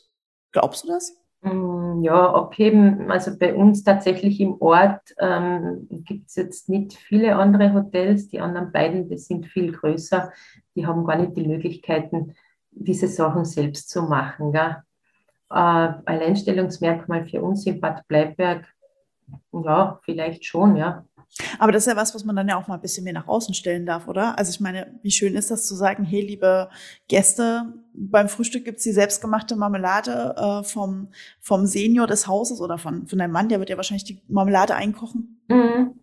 Glaubst 0.51 0.83
du 0.83 0.89
das? 0.89 1.15
Mm, 1.43 2.03
ja, 2.03 2.33
abheben, 2.33 3.09
also 3.09 3.31
bei 3.37 3.55
uns 3.55 3.83
tatsächlich 3.83 4.41
im 4.41 4.61
Ort 4.61 5.15
ähm, 5.17 5.87
gibt 5.89 6.27
es 6.27 6.35
jetzt 6.35 6.67
nicht 6.67 6.93
viele 6.93 7.37
andere 7.37 7.73
Hotels. 7.73 8.27
Die 8.27 8.41
anderen 8.41 8.73
beiden, 8.73 9.07
die 9.07 9.17
sind 9.17 9.47
viel 9.47 9.71
größer, 9.71 10.33
die 10.75 10.85
haben 10.85 11.05
gar 11.05 11.15
nicht 11.15 11.37
die 11.37 11.47
Möglichkeiten, 11.47 12.35
diese 12.71 13.07
Sachen 13.07 13.45
selbst 13.45 13.89
zu 13.89 14.03
machen. 14.03 14.51
Gell? 14.51 14.77
Äh, 15.49 15.93
Alleinstellungsmerkmal 16.05 17.25
für 17.25 17.41
uns 17.41 17.65
in 17.65 17.79
Bad 17.79 18.07
Bleiberg, 18.07 18.65
ja, 19.51 19.99
vielleicht 20.03 20.45
schon, 20.45 20.75
ja. 20.75 21.05
Aber 21.59 21.71
das 21.71 21.83
ist 21.83 21.91
ja 21.91 21.95
was, 21.95 22.13
was 22.13 22.25
man 22.25 22.35
dann 22.35 22.49
ja 22.49 22.57
auch 22.57 22.67
mal 22.67 22.75
ein 22.75 22.81
bisschen 22.81 23.05
mehr 23.05 23.13
nach 23.13 23.27
außen 23.27 23.53
stellen 23.53 23.85
darf, 23.85 24.07
oder? 24.09 24.37
Also 24.37 24.49
ich 24.49 24.59
meine, 24.59 24.99
wie 25.01 25.11
schön 25.11 25.35
ist 25.35 25.49
das 25.49 25.65
zu 25.65 25.75
sagen, 25.75 26.03
hey, 26.03 26.21
liebe 26.21 26.69
Gäste, 27.07 27.73
beim 27.93 28.27
Frühstück 28.27 28.65
gibt's 28.65 28.83
die 28.83 28.91
selbstgemachte 28.91 29.55
Marmelade 29.55 30.35
äh, 30.37 30.63
vom, 30.63 31.07
vom 31.39 31.65
Senior 31.65 32.07
des 32.07 32.27
Hauses 32.27 32.59
oder 32.59 32.77
von, 32.77 33.07
von 33.07 33.17
deinem 33.17 33.31
Mann, 33.31 33.47
der 33.47 33.59
wird 33.59 33.69
ja 33.69 33.77
wahrscheinlich 33.77 34.03
die 34.03 34.21
Marmelade 34.27 34.75
einkochen. 34.75 35.41
Mhm. 35.47 35.99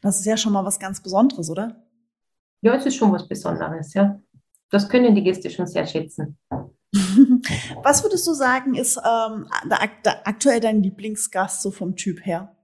Das 0.00 0.18
ist 0.18 0.24
ja 0.26 0.38
schon 0.38 0.54
mal 0.54 0.64
was 0.64 0.78
ganz 0.78 1.02
Besonderes, 1.02 1.50
oder? 1.50 1.76
Ja, 2.62 2.74
es 2.74 2.86
ist 2.86 2.96
schon 2.96 3.12
was 3.12 3.28
Besonderes, 3.28 3.92
ja 3.92 4.18
das 4.70 4.88
können 4.88 5.14
die 5.14 5.22
Gäste 5.22 5.50
schon 5.50 5.66
sehr 5.66 5.86
schätzen. 5.86 6.38
Was 7.82 8.02
würdest 8.02 8.26
du 8.26 8.32
sagen, 8.32 8.74
ist 8.74 8.98
ähm, 8.98 9.46
aktuell 10.24 10.60
dein 10.60 10.82
Lieblingsgast 10.82 11.62
so 11.62 11.70
vom 11.70 11.96
Typ 11.96 12.24
her? 12.24 12.56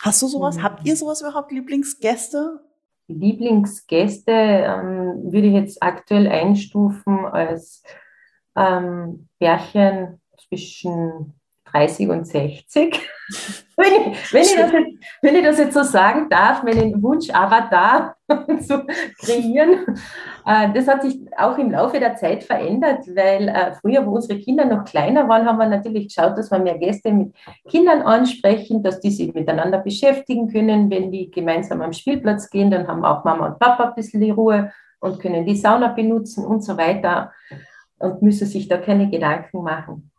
Hast 0.00 0.22
du 0.22 0.28
sowas? 0.28 0.56
Mhm. 0.56 0.62
Habt 0.62 0.86
ihr 0.86 0.96
sowas 0.96 1.20
überhaupt, 1.20 1.52
Lieblingsgäste? 1.52 2.60
Lieblingsgäste 3.08 4.32
ähm, 4.32 5.32
würde 5.32 5.48
ich 5.48 5.54
jetzt 5.54 5.82
aktuell 5.82 6.28
einstufen 6.28 7.24
als 7.24 7.82
ähm, 8.54 9.28
Pärchen 9.38 10.20
zwischen 10.48 11.37
30 11.72 12.08
und 12.08 12.26
60. 12.26 13.00
wenn, 13.76 14.12
ich, 14.12 14.32
wenn, 14.32 14.42
ich 14.42 14.56
das 14.56 14.72
jetzt, 14.72 14.74
wenn 15.22 15.36
ich 15.36 15.44
das 15.44 15.58
jetzt 15.58 15.74
so 15.74 15.82
sagen 15.82 16.28
darf, 16.28 16.62
meinen 16.62 17.02
Wunsch 17.02 17.30
Avatar 17.30 18.16
zu 18.60 18.86
kreieren, 19.20 19.98
äh, 20.46 20.72
das 20.72 20.88
hat 20.88 21.02
sich 21.02 21.20
auch 21.36 21.58
im 21.58 21.70
Laufe 21.70 22.00
der 22.00 22.16
Zeit 22.16 22.44
verändert, 22.44 23.06
weil 23.14 23.48
äh, 23.48 23.72
früher, 23.80 24.06
wo 24.06 24.12
unsere 24.12 24.38
Kinder 24.40 24.64
noch 24.64 24.84
kleiner 24.84 25.28
waren, 25.28 25.46
haben 25.46 25.58
wir 25.58 25.68
natürlich 25.68 26.08
geschaut, 26.08 26.36
dass 26.38 26.50
wir 26.50 26.58
mehr 26.58 26.78
Gäste 26.78 27.12
mit 27.12 27.34
Kindern 27.68 28.02
ansprechen, 28.02 28.82
dass 28.82 29.00
die 29.00 29.10
sich 29.10 29.34
miteinander 29.34 29.78
beschäftigen 29.78 30.48
können. 30.48 30.90
Wenn 30.90 31.12
die 31.12 31.30
gemeinsam 31.30 31.82
am 31.82 31.92
Spielplatz 31.92 32.50
gehen, 32.50 32.70
dann 32.70 32.88
haben 32.88 33.04
auch 33.04 33.24
Mama 33.24 33.46
und 33.46 33.58
Papa 33.58 33.84
ein 33.84 33.94
bisschen 33.94 34.20
die 34.20 34.30
Ruhe 34.30 34.72
und 35.00 35.20
können 35.20 35.46
die 35.46 35.56
Sauna 35.56 35.88
benutzen 35.88 36.44
und 36.44 36.64
so 36.64 36.76
weiter 36.76 37.32
und 37.98 38.22
müssen 38.22 38.46
sich 38.46 38.68
da 38.68 38.78
keine 38.78 39.08
Gedanken 39.10 39.62
machen. 39.62 40.10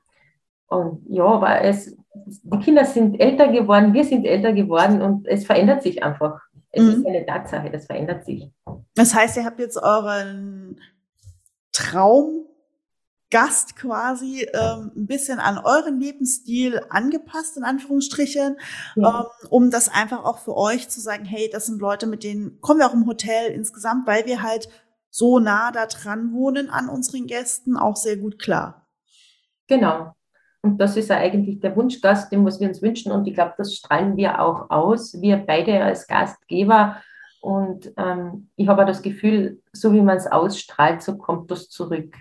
Und 0.70 1.04
ja, 1.10 1.26
aber 1.26 1.62
es, 1.64 1.98
die 2.26 2.60
Kinder 2.60 2.86
sind 2.86 3.20
älter 3.20 3.48
geworden, 3.48 3.94
wir 3.94 4.06
sind 4.06 4.26
älter 4.26 4.54
geworden 4.54 5.02
und 5.02 5.28
es 5.28 5.46
verändert 5.46 5.82
sich 5.82 6.04
einfach. 6.04 6.40
Es 6.72 6.84
mhm. 6.84 6.90
ist 6.92 7.08
eine 7.08 7.26
Tatsache, 7.26 7.72
das 7.72 7.88
verändert 7.88 8.26
sich. 8.26 8.52
Das 8.96 9.16
heißt, 9.16 9.38
ihr 9.38 9.46
habt 9.46 9.60
jetzt 9.60 9.78
euren 9.78 10.80
Traumgast 11.74 12.46
quasi 13.76 14.48
ähm, 14.54 14.92
ein 14.96 15.08
bisschen 15.08 15.40
an 15.40 15.58
euren 15.58 16.00
Lebensstil 16.00 16.82
angepasst, 16.90 17.58
in 17.58 17.64
Anführungsstrichen, 17.64 18.58
ja. 18.96 19.22
ähm, 19.22 19.26
um 19.50 19.72
das 19.72 19.90
einfach 19.90 20.24
auch 20.24 20.38
für 20.38 20.56
euch 20.56 20.88
zu 20.90 21.02
sagen, 21.02 21.26
hey, 21.26 21.50
das 21.52 21.66
sind 21.66 21.82
Leute, 21.82 22.06
mit 22.06 22.24
denen 22.24 22.62
kommen 22.62 22.80
wir 22.80 22.88
auch 22.88 22.94
im 22.94 23.08
Hotel 23.08 23.52
insgesamt, 23.52 24.06
weil 24.06 24.28
wir 24.28 24.44
halt 24.44 24.70
so 25.10 25.40
nah 25.40 25.72
da 25.72 25.88
dran 25.88 26.32
wohnen 26.34 26.70
an 26.70 26.90
unseren 26.90 27.26
Gästen, 27.26 27.76
auch 27.76 27.96
sehr 27.96 28.18
gut 28.18 28.38
klar. 28.38 28.88
Genau, 29.66 30.14
und 30.62 30.78
das 30.80 30.98
ist 30.98 31.10
ja 31.10 31.18
eigentlich 31.18 31.60
der 31.60 31.76
Wunschgast, 31.76 32.32
dem 32.32 32.46
was 32.46 32.60
wir 32.60 32.68
uns 32.68 32.82
wünschen. 32.82 33.12
Und 33.12 33.28
ich 33.28 33.34
glaube, 33.34 33.54
das 33.58 33.76
strahlen 33.76 34.18
wir 34.18 34.42
auch 34.42 34.70
aus, 34.70 35.20
wir 35.22 35.38
beide 35.38 35.82
als 35.82 36.06
Gastgeber. 36.08 37.02
Und 37.42 37.94
ähm, 37.96 38.50
ich 38.58 38.68
habe 38.68 38.86
das 38.86 39.02
Gefühl, 39.02 39.62
so 39.72 39.94
wie 39.94 40.02
man 40.02 40.18
es 40.18 40.28
ausstrahlt, 40.28 41.02
so 41.02 41.18
kommt 41.18 41.50
das 41.50 41.70
zurück. 41.70 42.14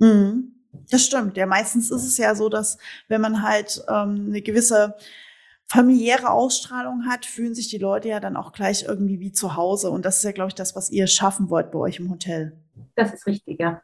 Mhm. 0.00 0.54
Das 0.90 1.04
stimmt. 1.04 1.36
Ja, 1.36 1.46
meistens 1.46 1.90
ist 1.90 2.04
es 2.04 2.18
ja 2.18 2.34
so, 2.34 2.48
dass 2.48 2.78
wenn 3.06 3.20
man 3.20 3.42
halt 3.42 3.80
ähm, 3.88 4.26
eine 4.28 4.42
gewisse 4.42 4.96
familiäre 5.66 6.30
Ausstrahlung 6.30 7.06
hat, 7.06 7.26
fühlen 7.26 7.54
sich 7.54 7.68
die 7.68 7.78
Leute 7.78 8.08
ja 8.08 8.20
dann 8.20 8.36
auch 8.36 8.52
gleich 8.52 8.84
irgendwie 8.84 9.20
wie 9.20 9.32
zu 9.32 9.54
Hause. 9.54 9.90
Und 9.90 10.04
das 10.04 10.16
ist 10.18 10.24
ja, 10.24 10.32
glaube 10.32 10.48
ich, 10.48 10.54
das, 10.54 10.74
was 10.74 10.90
ihr 10.90 11.06
schaffen 11.06 11.50
wollt 11.50 11.70
bei 11.70 11.78
euch 11.78 12.00
im 12.00 12.10
Hotel. 12.10 12.56
Das 12.96 13.12
ist 13.12 13.26
richtig, 13.26 13.60
ja. 13.60 13.80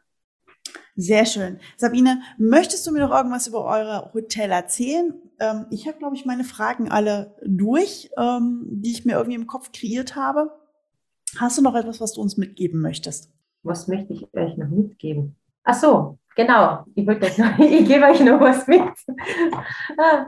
Sehr 0.97 1.25
schön. 1.25 1.59
Sabine, 1.75 2.21
möchtest 2.37 2.87
du 2.87 2.91
mir 2.91 3.01
noch 3.01 3.11
irgendwas 3.11 3.47
über 3.47 3.65
eure 3.65 4.11
Hotel 4.13 4.49
erzählen? 4.51 5.13
Ähm, 5.41 5.65
ich 5.69 5.87
habe, 5.87 5.97
glaube 5.97 6.15
ich, 6.15 6.25
meine 6.25 6.45
Fragen 6.45 6.89
alle 6.89 7.35
durch, 7.45 8.09
ähm, 8.17 8.63
die 8.69 8.91
ich 8.91 9.03
mir 9.03 9.13
irgendwie 9.13 9.35
im 9.35 9.47
Kopf 9.47 9.73
kreiert 9.73 10.15
habe. 10.15 10.51
Hast 11.37 11.57
du 11.57 11.61
noch 11.61 11.75
etwas, 11.75 11.99
was 11.99 12.13
du 12.13 12.21
uns 12.21 12.37
mitgeben 12.37 12.81
möchtest? 12.81 13.29
Was 13.63 13.89
möchte 13.89 14.13
ich 14.13 14.33
euch 14.33 14.55
noch 14.55 14.69
mitgeben? 14.69 15.35
Ach 15.65 15.73
so, 15.73 16.17
genau. 16.33 16.85
Ich, 16.95 17.05
euch 17.05 17.37
noch, 17.37 17.59
ich 17.59 17.85
gebe 17.85 18.05
euch 18.05 18.21
noch 18.21 18.39
was 18.39 18.65
mit. 18.65 18.81
ah, 19.97 20.27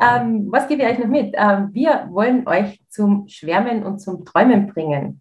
ähm, 0.00 0.46
was 0.50 0.68
gebe 0.68 0.84
ich 0.84 0.88
euch 0.88 0.98
noch 1.00 1.08
mit? 1.08 1.34
Ähm, 1.36 1.68
wir 1.74 2.08
wollen 2.10 2.48
euch 2.48 2.80
zum 2.88 3.28
Schwärmen 3.28 3.84
und 3.84 3.98
zum 3.98 4.24
Träumen 4.24 4.68
bringen 4.68 5.20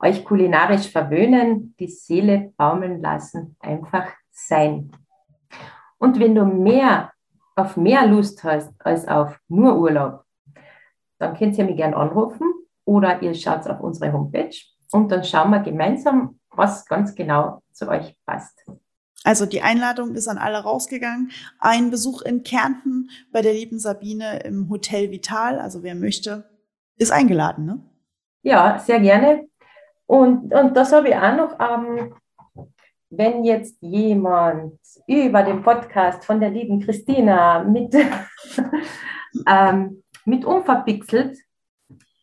euch 0.00 0.24
kulinarisch 0.24 0.90
verwöhnen, 0.90 1.74
die 1.78 1.88
Seele 1.88 2.52
baumeln 2.56 3.00
lassen, 3.00 3.56
einfach 3.60 4.08
sein. 4.30 4.92
Und 5.98 6.20
wenn 6.20 6.34
du 6.34 6.44
mehr 6.44 7.12
auf 7.54 7.76
mehr 7.76 8.06
Lust 8.06 8.44
hast 8.44 8.72
als 8.80 9.08
auf 9.08 9.38
nur 9.48 9.76
Urlaub, 9.78 10.24
dann 11.18 11.36
könnt 11.36 11.56
ihr 11.56 11.64
mich 11.64 11.76
gerne 11.76 11.96
anrufen 11.96 12.46
oder 12.84 13.22
ihr 13.22 13.34
schaut 13.34 13.66
auf 13.66 13.80
unsere 13.80 14.12
Homepage 14.12 14.54
und 14.92 15.10
dann 15.10 15.24
schauen 15.24 15.50
wir 15.50 15.60
gemeinsam, 15.60 16.38
was 16.50 16.86
ganz 16.86 17.14
genau 17.14 17.62
zu 17.72 17.88
euch 17.88 18.16
passt. 18.26 18.66
Also 19.24 19.44
die 19.46 19.62
Einladung 19.62 20.14
ist 20.14 20.28
an 20.28 20.38
alle 20.38 20.58
rausgegangen. 20.58 21.32
Ein 21.58 21.90
Besuch 21.90 22.22
in 22.22 22.44
Kärnten 22.44 23.10
bei 23.32 23.42
der 23.42 23.54
lieben 23.54 23.78
Sabine 23.78 24.40
im 24.44 24.68
Hotel 24.70 25.10
Vital, 25.10 25.58
also 25.58 25.82
wer 25.82 25.94
möchte, 25.94 26.48
ist 26.96 27.10
eingeladen, 27.10 27.64
ne? 27.64 27.82
Ja, 28.42 28.78
sehr 28.78 29.00
gerne. 29.00 29.48
Und, 30.06 30.54
und 30.54 30.76
das 30.76 30.92
habe 30.92 31.08
ich 31.08 31.16
auch 31.16 31.36
noch, 31.36 31.58
ähm, 31.60 32.14
wenn 33.10 33.44
jetzt 33.44 33.76
jemand 33.80 34.78
über 35.06 35.42
den 35.42 35.62
Podcast 35.62 36.24
von 36.24 36.40
der 36.40 36.50
lieben 36.50 36.80
Christina 36.80 37.62
mit, 37.62 37.94
ähm, 39.46 40.02
mit 40.24 40.44
unverpixelt 40.44 41.38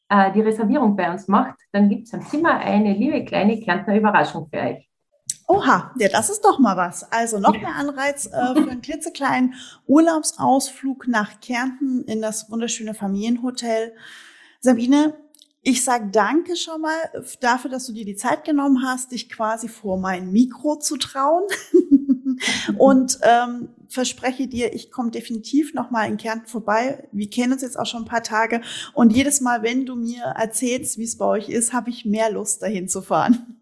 äh, 0.09 0.31
die 0.31 0.41
Reservierung 0.41 0.95
bei 0.95 1.11
uns 1.11 1.27
macht, 1.27 1.55
dann 1.71 1.89
gibt 1.89 2.07
es 2.07 2.13
am 2.13 2.25
Zimmer 2.25 2.57
eine 2.57 2.93
liebe 2.93 3.23
kleine 3.25 3.59
Kärntner 3.59 3.95
Überraschung 3.95 4.47
für 4.51 4.59
euch. 4.59 4.89
Oha, 5.47 5.91
ja, 5.97 6.07
das 6.09 6.29
ist 6.29 6.43
doch 6.43 6.59
mal 6.59 6.77
was. 6.77 7.11
Also 7.11 7.39
noch 7.39 7.53
mehr 7.53 7.75
Anreiz 7.75 8.27
äh, 8.27 8.53
für 8.53 8.69
einen 8.69 8.81
klitzekleinen 8.81 9.55
Urlaubsausflug 9.87 11.07
nach 11.07 11.41
Kärnten 11.41 12.03
in 12.05 12.21
das 12.21 12.49
wunderschöne 12.49 12.93
Familienhotel. 12.93 13.93
Sabine, 14.61 15.15
ich 15.65 15.83
sage 15.83 16.09
danke 16.11 16.57
schon 16.57 16.81
mal 16.81 16.97
dafür, 17.39 17.71
dass 17.71 17.87
du 17.87 17.93
dir 17.93 18.03
die 18.03 18.17
Zeit 18.17 18.43
genommen 18.43 18.83
hast, 18.85 19.13
dich 19.13 19.29
quasi 19.29 19.69
vor 19.69 19.97
mein 19.97 20.31
Mikro 20.31 20.75
zu 20.75 20.97
trauen. 20.97 21.43
und 22.77 23.19
ähm, 23.23 23.69
verspreche 23.87 24.47
dir, 24.47 24.73
ich 24.73 24.91
komme 24.91 25.11
definitiv 25.11 25.73
noch 25.73 25.89
mal 25.89 26.09
in 26.09 26.17
Kärnten 26.17 26.47
vorbei. 26.47 27.07
Wir 27.13 27.29
kennen 27.29 27.53
uns 27.53 27.61
jetzt 27.61 27.79
auch 27.79 27.85
schon 27.85 28.03
ein 28.03 28.07
paar 28.07 28.23
Tage. 28.23 28.59
Und 28.93 29.15
jedes 29.15 29.39
Mal, 29.39 29.63
wenn 29.63 29.85
du 29.85 29.95
mir 29.95 30.23
erzählst, 30.37 30.97
wie 30.97 31.05
es 31.05 31.17
bei 31.17 31.25
euch 31.25 31.47
ist, 31.47 31.71
habe 31.71 31.89
ich 31.89 32.03
mehr 32.03 32.29
Lust, 32.29 32.61
dahin 32.61 32.89
zu 32.89 33.01
fahren. 33.01 33.57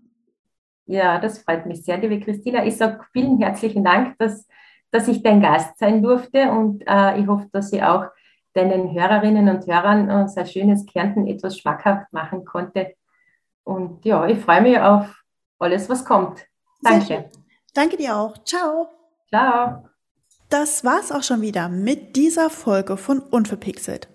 Ja, 0.88 1.20
das 1.20 1.40
freut 1.40 1.68
mich 1.68 1.84
sehr, 1.84 2.00
liebe 2.00 2.20
Christina. 2.20 2.66
Ich 2.66 2.78
sage 2.78 3.02
vielen 3.14 3.38
herzlichen 3.38 3.84
Dank, 3.84 4.18
dass, 4.18 4.48
dass 4.90 5.08
ich 5.08 5.22
dein 5.22 5.40
Gast 5.40 5.78
sein 5.78 6.02
durfte. 6.02 6.50
Und 6.50 6.82
äh, 6.88 7.20
ich 7.22 7.28
hoffe, 7.28 7.48
dass 7.52 7.72
ich 7.72 7.84
auch 7.84 8.06
deinen 8.54 8.94
Hörerinnen 8.94 9.50
und 9.50 9.68
Hörern 9.68 10.10
unser 10.10 10.46
schönes 10.46 10.86
Kärnten 10.86 11.28
etwas 11.28 11.58
schmackhaft 11.58 12.12
machen 12.12 12.46
konnte. 12.46 12.96
Und 13.64 14.04
ja, 14.06 14.26
ich 14.28 14.40
freue 14.40 14.62
mich 14.62 14.80
auf 14.80 15.24
alles, 15.60 15.90
was 15.90 16.04
kommt. 16.04 16.46
Danke. 16.82 17.30
Danke 17.74 17.96
dir 17.98 18.16
auch. 18.16 18.38
Ciao. 18.44 18.88
Ciao. 19.30 19.86
Das 20.50 20.84
war's 20.84 21.12
auch 21.12 21.22
schon 21.24 21.42
wieder 21.42 21.70
mit 21.70 22.18
dieser 22.18 22.50
Folge 22.50 22.98
von 22.98 23.20
Unverpixelt. 23.20 24.10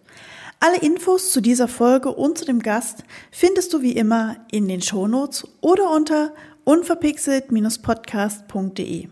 Alle 0.60 0.76
Infos 0.78 1.32
zu 1.32 1.40
dieser 1.40 1.68
Folge 1.68 2.10
und 2.10 2.36
zu 2.38 2.44
dem 2.44 2.60
Gast 2.60 3.04
findest 3.30 3.72
du 3.72 3.80
wie 3.82 3.92
immer 3.92 4.36
in 4.50 4.66
den 4.68 4.82
Shownotes 4.82 5.46
oder 5.60 5.90
unter 5.90 6.32
unverpixelt-podcast.de. 6.64 9.08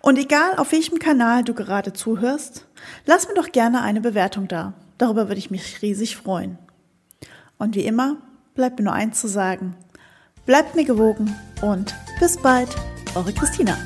Und 0.00 0.18
egal 0.18 0.56
auf 0.56 0.72
welchem 0.72 0.98
Kanal 0.98 1.44
du 1.44 1.54
gerade 1.54 1.92
zuhörst, 1.92 2.66
lass 3.06 3.28
mir 3.28 3.34
doch 3.34 3.52
gerne 3.52 3.82
eine 3.82 4.00
Bewertung 4.00 4.48
da. 4.48 4.74
Darüber 4.98 5.28
würde 5.28 5.38
ich 5.38 5.50
mich 5.50 5.82
riesig 5.82 6.16
freuen. 6.16 6.58
Und 7.58 7.74
wie 7.74 7.84
immer, 7.84 8.16
bleibt 8.54 8.78
mir 8.78 8.84
nur 8.84 8.92
eins 8.92 9.20
zu 9.20 9.28
sagen. 9.28 9.76
Bleibt 10.46 10.74
mir 10.74 10.84
gewogen 10.84 11.34
und 11.60 11.94
bis 12.18 12.36
bald, 12.36 12.68
eure 13.14 13.32
Christina. 13.32 13.76